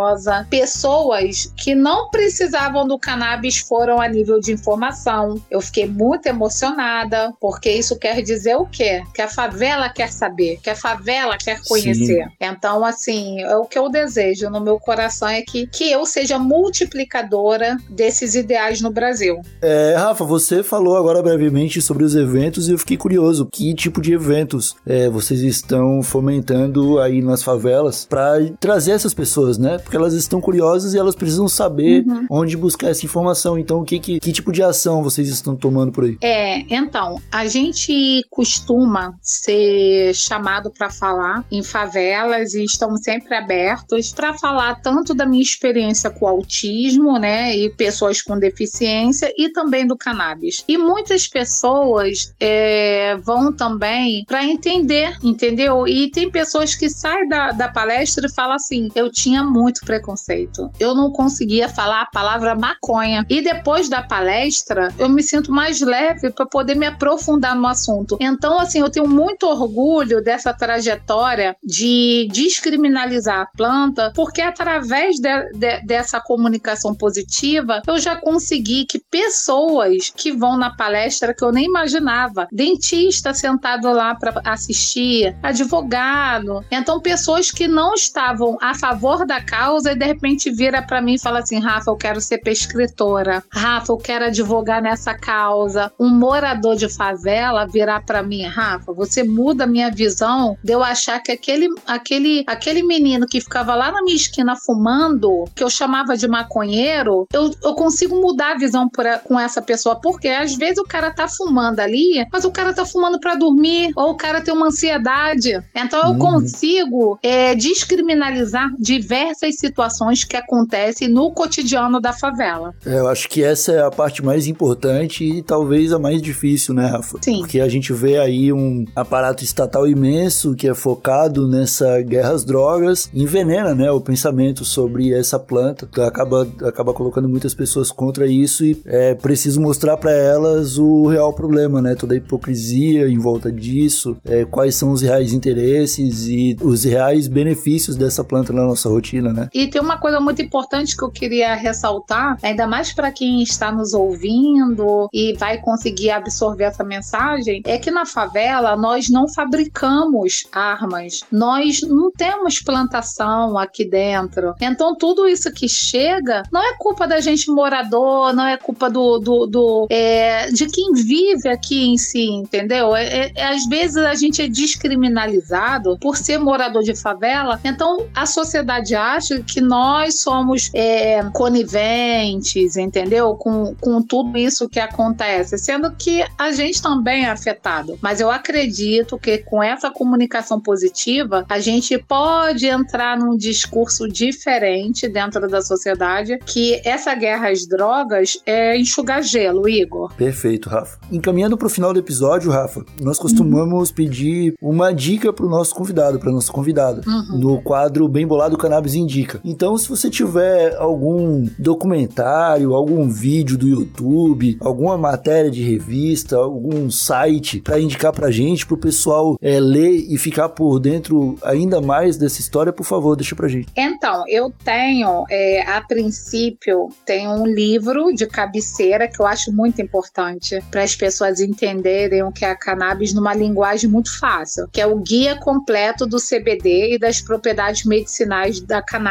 Pessoas 0.51 1.53
que 1.57 1.75
não 1.75 2.11
precisavam 2.11 2.87
do 2.87 2.99
cannabis 2.99 3.59
foram 3.59 4.01
a 4.01 4.09
nível 4.09 4.41
de 4.41 4.53
informação. 4.53 5.41
Eu 5.51 5.61
fiquei 5.61 5.87
muito 5.87 6.27
emocionada, 6.27 7.33
porque 7.41 7.71
isso 7.71 7.99
quer 7.99 8.23
dizer 8.23 8.57
o 8.57 8.67
quê? 8.67 9.03
Que 9.15 9.23
a 9.23 9.29
favela 9.29 9.89
quer 9.89 10.11
saber, 10.11 10.59
que 10.63 10.71
a 10.71 10.77
favela 10.77 11.37
quer 11.37 11.61
conhecer. 11.67 12.25
Sim. 12.25 12.31
Então, 12.41 12.85
assim, 12.85 13.41
é 13.41 13.57
o 13.57 13.65
que 13.65 13.79
eu 13.79 13.89
desejo 13.89 14.51
no 14.51 14.61
meu 14.61 14.79
coração 14.79 15.29
é 15.29 15.43
que, 15.43 15.67
que 15.67 15.91
eu 15.91 16.05
seja 16.05 16.39
multiplicadora 16.39 17.77
desses 17.89 18.35
ideais 18.35 18.81
no 18.81 18.91
Brasil. 18.91 19.41
É, 19.61 19.95
Rafa, 19.97 20.25
você 20.25 20.63
falou 20.63 20.97
agora 20.97 21.23
brevemente 21.23 21.81
sobre 21.81 22.05
os 22.05 22.15
eventos 22.15 22.69
e 22.69 22.73
eu 22.73 22.79
fiquei 22.79 22.97
curioso. 22.97 23.49
Que 23.53 23.75
tipo 23.75 24.01
de 24.01 24.13
eventos 24.13 24.75
é, 24.87 25.09
vocês 25.09 25.41
estão 25.41 26.03
fomentando 26.03 26.99
aí 26.99 27.23
nas 27.23 27.43
favelas 27.43 28.05
para 28.05 28.39
trazer 28.61 28.93
essas 28.93 29.15
pessoas, 29.15 29.59
né? 29.59 29.79
Porque 29.83 29.97
elas 29.97 30.15
estão 30.15 30.41
curiosas 30.41 30.95
e 30.95 30.99
elas 30.99 31.15
precisam 31.15 31.49
saber 31.49 32.05
uhum. 32.07 32.27
onde 32.31 32.57
buscar 32.57 32.91
essa 32.91 33.05
informação. 33.05 33.59
Então, 33.59 33.85
que, 33.85 33.99
que, 33.99 34.21
que 34.21 34.33
tipo 34.33 34.53
de 34.53 34.63
ação 34.63 35.03
vocês 35.03 35.29
estão 35.29 35.57
tomando 35.57 35.93
por 35.93 36.05
aí? 36.05 36.17
É, 36.21 36.61
então, 36.75 37.21
a 37.31 37.47
gente 37.47 38.25
costuma 38.31 39.15
ser 39.21 40.15
chamado 40.15 40.71
para 40.71 40.91
falar 40.91 41.45
em 41.51 41.63
favelas 41.63 42.55
e 42.55 42.65
estamos 42.65 43.01
sempre 43.03 43.35
abertos 43.35 44.13
para 44.13 44.35
falar 44.35 44.81
tanto 44.81 45.15
da 45.15 45.27
minha 45.27 45.43
experiência 45.43 46.11
com 46.11 46.27
autismo, 46.27 47.19
né, 47.19 47.57
e 47.57 47.71
pessoas 47.71 48.21
com 48.23 48.39
deficiência 48.39 49.33
e 49.37 49.51
também 49.51 49.87
do 49.87 49.97
cannabis. 49.97 50.65
E 50.67 50.77
muitas 50.77 51.27
pessoas 51.27 52.35
é, 52.41 53.17
vão 53.23 53.53
também 53.53 54.25
para 54.27 54.45
entender, 54.45 55.17
entendeu? 55.23 55.87
E 55.87 56.11
tem 56.11 56.31
pessoas 56.31 56.75
que 56.75 56.89
saem 56.89 57.29
da, 57.29 57.53
da 57.53 57.69
palestra 57.69 58.27
e 58.27 58.35
falam 58.35 58.57
assim: 58.57 58.89
eu 58.95 59.11
tinha 59.11 59.43
muito 59.43 59.72
muito 59.73 59.87
preconceito. 59.87 60.71
Eu 60.79 60.95
não 60.95 61.11
conseguia 61.11 61.69
falar 61.69 62.03
a 62.03 62.07
palavra 62.07 62.55
maconha. 62.55 63.25
E 63.29 63.41
depois 63.41 63.89
da 63.89 64.03
palestra, 64.03 64.93
eu 64.99 65.09
me 65.09 65.23
sinto 65.23 65.51
mais 65.51 65.81
leve 65.81 66.31
para 66.31 66.45
poder 66.45 66.77
me 66.77 66.87
aprofundar 66.87 67.57
no 67.57 67.67
assunto. 67.67 68.19
Então, 68.21 68.61
assim, 68.61 68.81
eu 68.81 68.91
tenho 68.91 69.09
muito 69.09 69.47
orgulho 69.47 70.23
dessa 70.23 70.53
trajetória 70.53 71.57
de 71.65 72.29
descriminalizar 72.31 73.41
a 73.41 73.47
planta, 73.47 74.13
porque 74.15 74.43
através 74.43 75.17
de, 75.17 75.51
de, 75.53 75.81
dessa 75.87 76.21
comunicação 76.21 76.95
positiva, 76.95 77.81
eu 77.87 77.99
já 77.99 78.17
consegui 78.17 78.85
que 78.85 78.99
pessoas 78.99 80.13
que 80.15 80.33
vão 80.33 80.59
na 80.59 80.77
palestra 80.77 81.33
que 81.33 81.43
eu 81.43 81.53
nem 81.53 81.65
imaginava, 81.65 82.47
dentista 82.53 83.33
sentado 83.33 83.91
lá 83.91 84.15
para 84.15 84.41
assistir, 84.45 85.35
advogado, 85.43 86.65
então 86.71 87.01
pessoas 87.01 87.51
que 87.51 87.67
não 87.67 87.95
estavam 87.95 88.59
a 88.61 88.75
favor 88.75 89.25
da 89.25 89.41
causa 89.53 89.93
e 89.93 89.95
de 89.95 90.07
repente 90.07 90.51
vira 90.51 90.81
para 90.81 91.03
mim 91.03 91.15
e 91.15 91.21
fala 91.21 91.41
assim: 91.41 91.59
Rafa, 91.59 91.91
eu 91.91 91.97
quero 91.97 92.21
ser 92.23 92.39
prescritora. 92.39 93.45
Rafa, 93.53 93.93
eu 93.93 93.99
quero 93.99 94.25
advogar 94.25 94.81
nessa 94.81 95.13
causa. 95.15 95.93
Um 96.01 96.09
morador 96.09 96.75
de 96.75 96.89
favela 96.89 97.67
virar 97.67 98.01
para 98.07 98.23
mim: 98.23 98.47
Rafa, 98.47 98.95
você 98.95 99.23
muda 99.23 99.65
a 99.65 99.67
minha 99.67 99.91
visão 99.91 100.57
de 100.65 100.73
eu 100.73 100.83
achar 100.83 101.21
que 101.21 101.31
aquele, 101.31 101.69
aquele, 101.87 102.45
aquele 102.47 102.83
menino 102.83 103.27
que 103.27 103.43
ficava 103.43 103.75
lá 103.75 103.93
na 103.93 104.03
minha 104.03 104.17
esquina 104.17 104.57
fumando, 104.57 105.45
que 105.55 105.63
eu 105.63 105.69
chamava 105.69 106.17
de 106.17 106.27
maconheiro, 106.27 107.29
eu, 107.31 107.51
eu 107.63 107.75
consigo 107.75 108.21
mudar 108.21 108.53
a 108.53 108.59
visão 108.59 108.89
por, 108.89 109.05
com 109.25 109.39
essa 109.39 109.61
pessoa. 109.61 109.97
Porque 109.97 110.29
às 110.29 110.57
vezes 110.57 110.79
o 110.79 110.85
cara 110.85 111.11
tá 111.11 111.29
fumando 111.29 111.81
ali, 111.81 112.27
mas 112.33 112.47
o 112.47 112.51
cara 112.51 112.73
tá 112.73 112.87
fumando 112.87 113.21
para 113.21 113.35
dormir, 113.35 113.93
ou 113.95 114.13
o 114.13 114.17
cara 114.17 114.41
tem 114.41 114.55
uma 114.55 114.69
ansiedade. 114.69 115.63
Então 115.75 116.01
eu 116.01 116.11
uhum. 116.13 116.19
consigo 116.19 117.19
é, 117.23 117.55
descriminalizar 117.55 118.71
diversas 118.79 119.42
diversas 119.43 119.57
situações 119.57 120.25
que 120.25 120.37
acontecem 120.37 121.09
no 121.09 121.33
cotidiano 121.33 122.01
da 122.01 122.13
favela. 122.13 122.75
É, 122.87 122.99
eu 122.99 123.09
acho 123.09 123.29
que 123.29 123.43
essa 123.43 123.73
é 123.73 123.83
a 123.83 123.91
parte 123.91 124.25
mais 124.25 124.47
importante 124.47 125.25
e 125.25 125.43
talvez 125.43 125.93
a 125.93 125.99
mais 125.99 126.23
difícil, 126.23 126.75
né, 126.75 126.87
Rafa? 126.87 127.19
Sim. 127.21 127.41
Porque 127.41 127.61
a 127.61 127.69
gente 127.69 127.93
vê 127.93 128.19
aí 128.19 128.53
um 128.53 128.85
aparato 128.95 129.43
estatal 129.43 129.87
imenso 129.87 130.55
que 130.55 130.69
é 130.69 130.75
focado 130.75 131.49
nessa 131.49 132.01
guerra 132.03 132.33
às 132.33 132.45
drogas, 132.45 133.11
envenena, 133.13 133.75
né, 133.75 133.91
o 133.91 134.01
pensamento 134.01 134.65
sobre 134.65 135.13
essa 135.13 135.39
planta, 135.39 135.89
acaba, 136.07 136.47
acaba 136.63 136.93
colocando 136.93 137.29
muitas 137.29 137.55
pessoas 137.55 137.91
contra 137.91 138.27
isso 138.27 138.65
e 138.65 138.81
é 138.85 139.15
preciso 139.15 139.61
mostrar 139.61 139.97
para 139.97 140.13
elas 140.13 140.79
o 140.79 141.07
real 141.07 141.33
problema, 141.33 141.83
né, 141.83 141.95
toda 141.95 142.15
a 142.15 142.17
hipocrisia 142.17 143.09
em 143.09 143.19
volta 143.19 143.51
disso, 143.51 144.17
é, 144.25 144.45
quais 144.45 144.75
são 144.75 144.93
os 144.93 145.03
reais 145.03 145.33
interesses 145.33 146.27
e 146.27 146.57
os 146.61 146.85
reais 146.85 147.27
benefícios 147.29 147.97
dessa 147.97 148.23
planta 148.23 148.53
na 148.53 148.65
nossa 148.65 148.89
rotina, 148.89 149.32
né? 149.33 149.49
E 149.53 149.67
tem 149.69 149.81
uma 149.81 149.99
coisa 149.99 150.21
muito 150.21 150.43
importante 150.43 150.97
que 150.97 151.03
eu 151.03 151.11
queria 151.11 151.55
ressaltar, 151.55 152.39
ainda 152.43 152.67
mais 152.67 152.93
para 152.93 153.11
quem 153.11 153.43
está 153.43 153.73
nos 153.73 153.93
ouvindo 153.93 155.09
e 155.13 155.35
vai 155.35 155.59
conseguir 155.59 156.11
absorver 156.11 156.65
essa 156.65 156.85
mensagem, 156.85 157.63
é 157.65 157.79
que 157.79 157.91
na 157.91 158.07
favela 158.07 158.77
nós 158.77 159.09
não 159.09 159.29
fabricamos 159.29 160.47
armas, 160.53 161.21
nós 161.31 161.81
não 161.83 162.11
temos 162.11 162.61
plantação 162.61 163.59
aqui 163.59 163.85
dentro. 163.85 164.55
Então 164.61 164.95
tudo 164.95 165.27
isso 165.27 165.53
que 165.53 165.69
chega 165.69 166.43
não 166.53 166.63
é 166.63 166.75
culpa 166.79 167.07
da 167.07 167.21
gente 167.21 167.51
morador, 167.51 168.33
não 168.33 168.47
é 168.47 168.57
culpa 168.57 168.89
do, 168.91 169.19
do, 169.19 169.47
do 169.47 169.87
é, 169.91 170.51
de 170.51 170.67
quem 170.67 170.93
vive 170.93 171.49
aqui 171.49 171.85
em 171.85 171.97
si, 171.97 172.27
entendeu? 172.27 172.95
É, 172.95 173.33
é, 173.35 173.45
às 173.49 173.67
vezes 173.67 173.97
a 173.97 174.15
gente 174.15 174.43
é 174.43 174.49
descriminalizado 174.49 175.99
por 175.99 176.17
ser 176.17 176.39
morador 176.39 176.83
de 176.83 176.95
favela, 176.95 177.61
então 177.65 178.07
a 178.15 178.27
sociedade 178.27 178.95
acha 178.95 179.22
acho 179.23 179.43
que 179.45 179.61
nós 179.61 180.21
somos 180.21 180.71
é, 180.75 181.23
coniventes, 181.33 182.77
entendeu? 182.77 183.35
Com, 183.37 183.75
com 183.81 184.03
tudo 184.03 184.37
isso 184.37 184.69
que 184.69 184.81
acontece, 184.81 185.57
sendo 185.57 185.93
que 185.93 186.25
a 186.37 186.51
gente 186.51 186.83
também 186.83 187.25
é 187.25 187.31
afetado. 187.31 187.97
Mas 188.03 188.21
eu 188.21 188.31
acredito 188.31 189.17
que 189.19 189.39
com 189.39 189.63
essa 189.63 189.91
comunicação 189.91 190.61
positiva, 190.61 191.47
a 191.49 191.61
gente 191.61 191.97
pode 191.99 192.67
entrar 192.67 193.17
num 193.17 193.37
discurso 193.37 194.09
diferente 194.09 195.09
dentro 195.09 195.49
da 195.49 195.63
sociedade, 195.63 196.39
que 196.45 196.81
essa 196.85 197.15
guerra 197.15 197.51
às 197.51 197.67
drogas 197.67 198.39
é 198.45 198.77
enxugar 198.77 199.23
gelo, 199.23 199.69
Igor. 199.69 200.13
Perfeito, 200.15 200.69
Rafa. 200.69 200.99
Encaminhando 201.11 201.57
para 201.57 201.67
o 201.67 201.71
final 201.71 201.93
do 201.93 202.01
episódio, 202.01 202.51
Rafa, 202.51 202.85
nós 203.01 203.19
costumamos 203.19 203.91
uhum. 203.91 203.95
pedir 203.95 204.55
uma 204.61 204.93
dica 204.93 205.33
para 205.33 205.47
o 205.47 205.49
nosso 205.49 205.75
convidado, 205.75 206.19
para 206.19 206.33
nossa 206.33 206.53
convidada, 206.53 207.03
uhum. 207.07 207.39
no 207.39 207.63
quadro 207.63 208.09
Bem 208.09 208.27
Bolado 208.27 208.59
Cannabis 208.59 208.95
Indica. 209.13 209.41
Então, 209.45 209.77
se 209.77 209.89
você 209.89 210.09
tiver 210.09 210.75
algum 210.77 211.47
documentário, 211.59 212.75
algum 212.75 213.09
vídeo 213.11 213.59
do 213.59 213.69
YouTube, 213.69 214.57
alguma 214.61 214.97
matéria 214.97 215.51
de 215.51 215.63
revista, 215.63 216.37
algum 216.37 216.91
site 216.91 217.61
para 217.61 217.79
indicar 217.79 218.13
para 218.13 218.31
gente, 218.31 218.65
para 218.65 218.75
o 218.75 218.79
pessoal 218.79 219.37
é, 219.41 219.61
ler 219.61 219.93
e 220.09 220.17
ficar 220.17 220.49
por 220.49 220.79
dentro 220.79 221.37
ainda 221.43 221.81
mais 221.81 222.17
dessa 222.17 222.41
história, 222.41 222.73
por 222.73 222.85
favor, 222.85 223.15
deixa 223.15 223.37
para 223.37 223.49
gente. 223.49 223.69
Então, 223.77 224.25
eu 224.29 224.51
tenho, 224.65 225.25
é, 225.31 225.63
a 225.69 225.83
princípio, 225.83 226.89
tenho 227.05 227.33
um 227.33 227.47
livro 227.47 228.15
de 228.15 228.27
cabeceira 228.27 229.07
que 229.09 229.21
eu 229.21 229.27
acho 229.27 229.53
muito 229.53 229.83
importante 229.83 230.59
para 230.71 230.83
as 230.83 230.97
pessoas 230.97 231.39
entenderem 231.41 232.23
o 232.23 232.33
que 232.33 232.45
é 232.45 232.51
a 232.51 232.57
cannabis 232.57 233.13
numa 233.13 233.35
linguagem 233.35 233.91
muito 233.91 234.19
fácil, 234.19 234.69
que 234.73 234.81
é 234.81 234.87
o 234.87 234.97
Guia 234.97 235.37
Completo 235.37 236.07
do 236.07 236.17
CBD 236.17 236.95
e 236.95 236.99
das 236.99 237.21
Propriedades 237.21 237.85
Medicinais 237.85 238.61
da 238.61 238.81
Cannabis, 238.81 239.02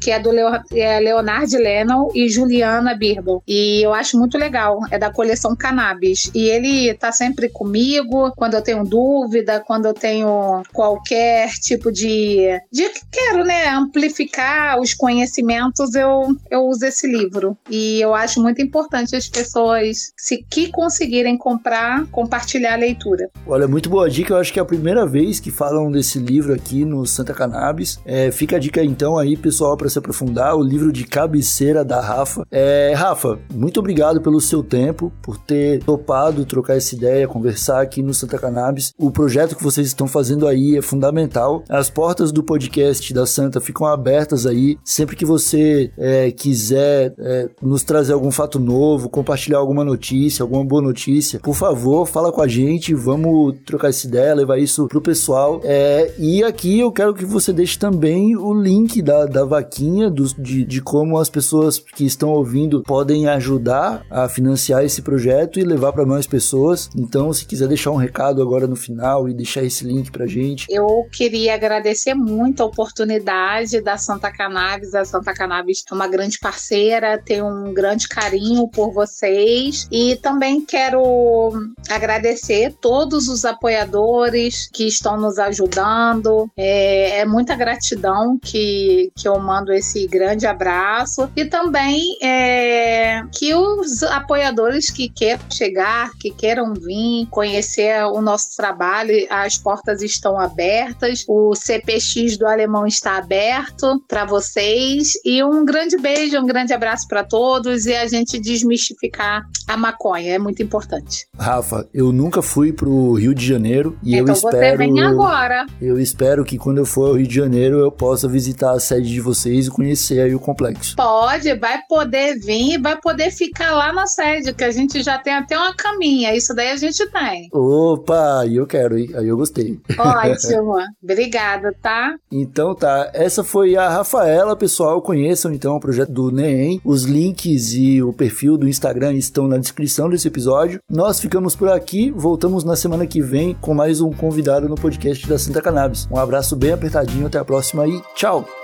que 0.00 0.10
é 0.10 0.18
do 0.18 0.30
é 0.72 1.00
Leonard 1.00 1.56
Lennon 1.56 2.10
e 2.14 2.28
Juliana 2.28 2.94
Birbel. 2.94 3.42
E 3.46 3.82
eu 3.84 3.92
acho 3.94 4.18
muito 4.18 4.36
legal, 4.38 4.80
é 4.90 4.98
da 4.98 5.10
coleção 5.10 5.56
Cannabis. 5.56 6.30
E 6.34 6.48
ele 6.48 6.94
tá 6.94 7.12
sempre 7.12 7.48
comigo 7.48 8.32
quando 8.36 8.54
eu 8.54 8.62
tenho 8.62 8.84
dúvida, 8.84 9.62
quando 9.66 9.86
eu 9.86 9.94
tenho 9.94 10.62
qualquer 10.72 11.50
tipo 11.60 11.90
de. 11.90 12.60
de 12.72 12.90
quero, 13.10 13.44
né, 13.44 13.68
amplificar 13.68 14.80
os 14.80 14.94
conhecimentos, 14.94 15.94
eu, 15.94 16.36
eu 16.50 16.66
uso 16.66 16.84
esse 16.84 17.06
livro. 17.06 17.56
E 17.70 18.00
eu 18.00 18.14
acho 18.14 18.42
muito 18.42 18.60
importante 18.60 19.16
as 19.16 19.28
pessoas, 19.28 20.12
se 20.16 20.44
que 20.48 20.70
conseguirem 20.70 21.36
comprar, 21.36 22.06
compartilhar 22.06 22.74
a 22.74 22.76
leitura. 22.76 23.30
Olha, 23.46 23.68
muito 23.68 23.88
boa 23.88 24.08
dica. 24.08 24.34
Eu 24.34 24.38
acho 24.38 24.52
que 24.52 24.58
é 24.58 24.62
a 24.62 24.66
primeira 24.66 25.06
vez 25.06 25.40
que 25.40 25.50
falam 25.50 25.90
desse 25.90 26.18
livro 26.18 26.52
aqui 26.52 26.84
no 26.84 27.06
Santa 27.06 27.32
Cannabis. 27.32 27.98
É, 28.04 28.30
fica 28.30 28.56
a 28.56 28.58
dica 28.58 28.82
então 28.82 29.18
aí, 29.18 29.33
pessoal, 29.36 29.76
para 29.76 29.88
se 29.88 29.98
aprofundar. 29.98 30.56
O 30.56 30.62
livro 30.62 30.92
de 30.92 31.04
cabeceira 31.04 31.84
da 31.84 32.00
Rafa. 32.00 32.46
É, 32.50 32.92
Rafa, 32.96 33.38
muito 33.52 33.80
obrigado 33.80 34.20
pelo 34.20 34.40
seu 34.40 34.62
tempo, 34.62 35.12
por 35.22 35.36
ter 35.36 35.82
topado 35.82 36.44
trocar 36.44 36.76
essa 36.76 36.94
ideia, 36.94 37.28
conversar 37.28 37.80
aqui 37.80 38.02
no 38.02 38.14
Santa 38.14 38.38
Cannabis. 38.38 38.92
O 38.98 39.10
projeto 39.10 39.56
que 39.56 39.62
vocês 39.62 39.86
estão 39.86 40.06
fazendo 40.06 40.46
aí 40.46 40.76
é 40.76 40.82
fundamental. 40.82 41.62
As 41.68 41.90
portas 41.90 42.32
do 42.32 42.42
podcast 42.42 43.12
da 43.12 43.26
Santa 43.26 43.60
ficam 43.60 43.86
abertas 43.86 44.46
aí. 44.46 44.78
Sempre 44.84 45.16
que 45.16 45.24
você 45.24 45.90
é, 45.98 46.30
quiser 46.30 47.14
é, 47.18 47.48
nos 47.62 47.82
trazer 47.82 48.12
algum 48.12 48.30
fato 48.30 48.58
novo, 48.58 49.08
compartilhar 49.08 49.58
alguma 49.58 49.84
notícia, 49.84 50.42
alguma 50.42 50.64
boa 50.64 50.82
notícia, 50.82 51.40
por 51.40 51.54
favor, 51.54 52.06
fala 52.06 52.32
com 52.32 52.40
a 52.40 52.48
gente. 52.48 52.94
Vamos 52.94 53.56
trocar 53.64 53.88
essa 53.88 54.06
ideia, 54.06 54.34
levar 54.34 54.58
isso 54.58 54.86
pro 54.88 55.00
pessoal. 55.00 55.60
É, 55.64 56.12
e 56.18 56.42
aqui 56.42 56.80
eu 56.80 56.92
quero 56.92 57.14
que 57.14 57.24
você 57.24 57.52
deixe 57.52 57.78
também 57.78 58.36
o 58.36 58.52
link 58.52 59.00
da, 59.02 59.23
da 59.26 59.44
vaquinha, 59.44 60.10
do, 60.10 60.24
de, 60.40 60.64
de 60.64 60.80
como 60.80 61.18
as 61.18 61.28
pessoas 61.28 61.78
que 61.78 62.04
estão 62.04 62.30
ouvindo 62.30 62.82
podem 62.82 63.26
ajudar 63.28 64.04
a 64.10 64.28
financiar 64.28 64.84
esse 64.84 65.02
projeto 65.02 65.58
e 65.58 65.64
levar 65.64 65.92
para 65.92 66.06
mais 66.06 66.26
pessoas. 66.26 66.88
Então, 66.96 67.32
se 67.32 67.44
quiser 67.44 67.68
deixar 67.68 67.90
um 67.90 67.96
recado 67.96 68.42
agora 68.42 68.66
no 68.66 68.76
final 68.76 69.28
e 69.28 69.34
deixar 69.34 69.62
esse 69.62 69.84
link 69.84 70.10
pra 70.10 70.26
gente. 70.26 70.66
Eu 70.70 71.06
queria 71.12 71.54
agradecer 71.54 72.14
muito 72.14 72.62
a 72.62 72.66
oportunidade 72.66 73.80
da 73.80 73.96
Santa 73.96 74.30
Cannabis. 74.30 74.94
A 74.94 75.04
Santa 75.04 75.32
Cannabis 75.34 75.84
é 75.90 75.94
uma 75.94 76.08
grande 76.08 76.38
parceira, 76.38 77.18
tem 77.18 77.42
um 77.42 77.72
grande 77.72 78.08
carinho 78.08 78.68
por 78.68 78.92
vocês 78.92 79.88
e 79.90 80.16
também 80.16 80.60
quero 80.60 81.52
agradecer 81.90 82.74
todos 82.80 83.28
os 83.28 83.44
apoiadores 83.44 84.68
que 84.72 84.86
estão 84.86 85.16
nos 85.16 85.38
ajudando. 85.38 86.50
É, 86.56 87.20
é 87.20 87.24
muita 87.24 87.54
gratidão 87.54 88.38
que, 88.38 89.03
que 89.16 89.28
eu 89.28 89.38
mando 89.38 89.72
esse 89.72 90.06
grande 90.06 90.46
abraço 90.46 91.30
e 91.36 91.44
também 91.44 92.16
é, 92.22 93.22
que 93.32 93.54
os 93.54 94.02
apoiadores 94.02 94.90
que 94.90 95.08
queiram 95.08 95.44
chegar, 95.50 96.10
que 96.18 96.30
queiram 96.30 96.74
vir 96.74 97.26
conhecer 97.30 98.04
o 98.06 98.20
nosso 98.20 98.56
trabalho, 98.56 99.14
as 99.30 99.58
portas 99.58 100.02
estão 100.02 100.38
abertas, 100.38 101.24
o 101.28 101.54
CPX 101.54 102.36
do 102.36 102.46
Alemão 102.46 102.86
está 102.86 103.16
aberto 103.16 104.02
para 104.08 104.24
vocês 104.24 105.12
e 105.24 105.42
um 105.42 105.64
grande 105.64 105.96
beijo, 105.96 106.38
um 106.38 106.46
grande 106.46 106.72
abraço 106.72 107.06
para 107.08 107.24
todos 107.24 107.86
e 107.86 107.94
a 107.94 108.06
gente 108.06 108.38
desmistificar 108.38 109.42
a 109.66 109.76
maconha, 109.76 110.34
é 110.34 110.38
muito 110.38 110.62
importante. 110.62 111.26
Rafa, 111.38 111.88
eu 111.92 112.12
nunca 112.12 112.42
fui 112.42 112.72
pro 112.72 113.14
Rio 113.14 113.34
de 113.34 113.46
Janeiro 113.46 113.96
e 114.02 114.14
então 114.14 114.26
eu 114.28 114.32
espero. 114.32 114.56
Você 114.56 114.76
vem 114.76 115.02
agora. 115.02 115.66
Eu 115.80 115.98
espero 115.98 116.44
que 116.44 116.58
quando 116.58 116.78
eu 116.78 116.86
for 116.86 117.08
ao 117.08 117.16
Rio 117.16 117.26
de 117.26 117.34
Janeiro 117.34 117.78
eu 117.78 117.90
possa 117.90 118.28
visitar 118.28 118.72
a 118.72 118.80
sede 118.94 119.08
de 119.08 119.20
vocês 119.20 119.66
e 119.66 119.70
conhecer 119.70 120.20
aí 120.20 120.34
o 120.34 120.40
complexo. 120.40 120.96
Pode, 120.96 121.54
vai 121.54 121.80
poder 121.88 122.38
vir 122.38 122.74
e 122.74 122.78
vai 122.78 122.98
poder 123.00 123.30
ficar 123.30 123.74
lá 123.74 123.92
na 123.92 124.06
sede, 124.06 124.52
que 124.52 124.64
a 124.64 124.70
gente 124.70 125.02
já 125.02 125.18
tem 125.18 125.34
até 125.34 125.56
uma 125.56 125.74
caminha. 125.74 126.34
Isso 126.34 126.54
daí 126.54 126.70
a 126.70 126.76
gente 126.76 127.04
tem. 127.10 127.48
Opa, 127.52 128.40
aí 128.40 128.56
eu 128.56 128.66
quero, 128.66 128.98
hein? 128.98 129.10
Aí 129.14 129.28
eu 129.28 129.36
gostei. 129.36 129.80
Ótimo. 129.98 130.74
Obrigada, 131.02 131.74
tá? 131.82 132.14
Então 132.30 132.74
tá. 132.74 133.10
Essa 133.12 133.42
foi 133.42 133.76
a 133.76 133.88
Rafaela, 133.88 134.56
pessoal. 134.56 135.02
Conheçam 135.02 135.52
então 135.52 135.76
o 135.76 135.80
projeto 135.80 136.12
do 136.12 136.30
NEM. 136.30 136.80
Os 136.84 137.04
links 137.04 137.72
e 137.72 138.02
o 138.02 138.12
perfil 138.12 138.56
do 138.56 138.68
Instagram 138.68 139.14
estão 139.14 139.48
na 139.48 139.58
descrição 139.58 140.08
desse 140.08 140.28
episódio. 140.28 140.80
Nós 140.88 141.20
ficamos 141.20 141.56
por 141.56 141.68
aqui. 141.68 142.10
Voltamos 142.10 142.64
na 142.64 142.76
semana 142.76 143.06
que 143.06 143.20
vem 143.20 143.54
com 143.60 143.74
mais 143.74 144.00
um 144.00 144.12
convidado 144.12 144.68
no 144.68 144.74
podcast 144.74 145.26
da 145.28 145.38
Santa 145.38 145.60
Cannabis. 145.60 146.06
Um 146.10 146.18
abraço 146.18 146.54
bem 146.56 146.72
apertadinho. 146.72 147.26
Até 147.26 147.38
a 147.38 147.44
próxima 147.44 147.86
e 147.86 148.00
tchau! 148.14 148.63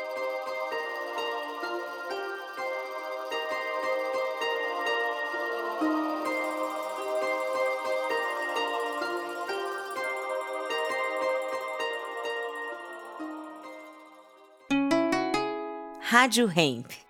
Rádio 16.21 16.47
Hemp. 16.49 17.10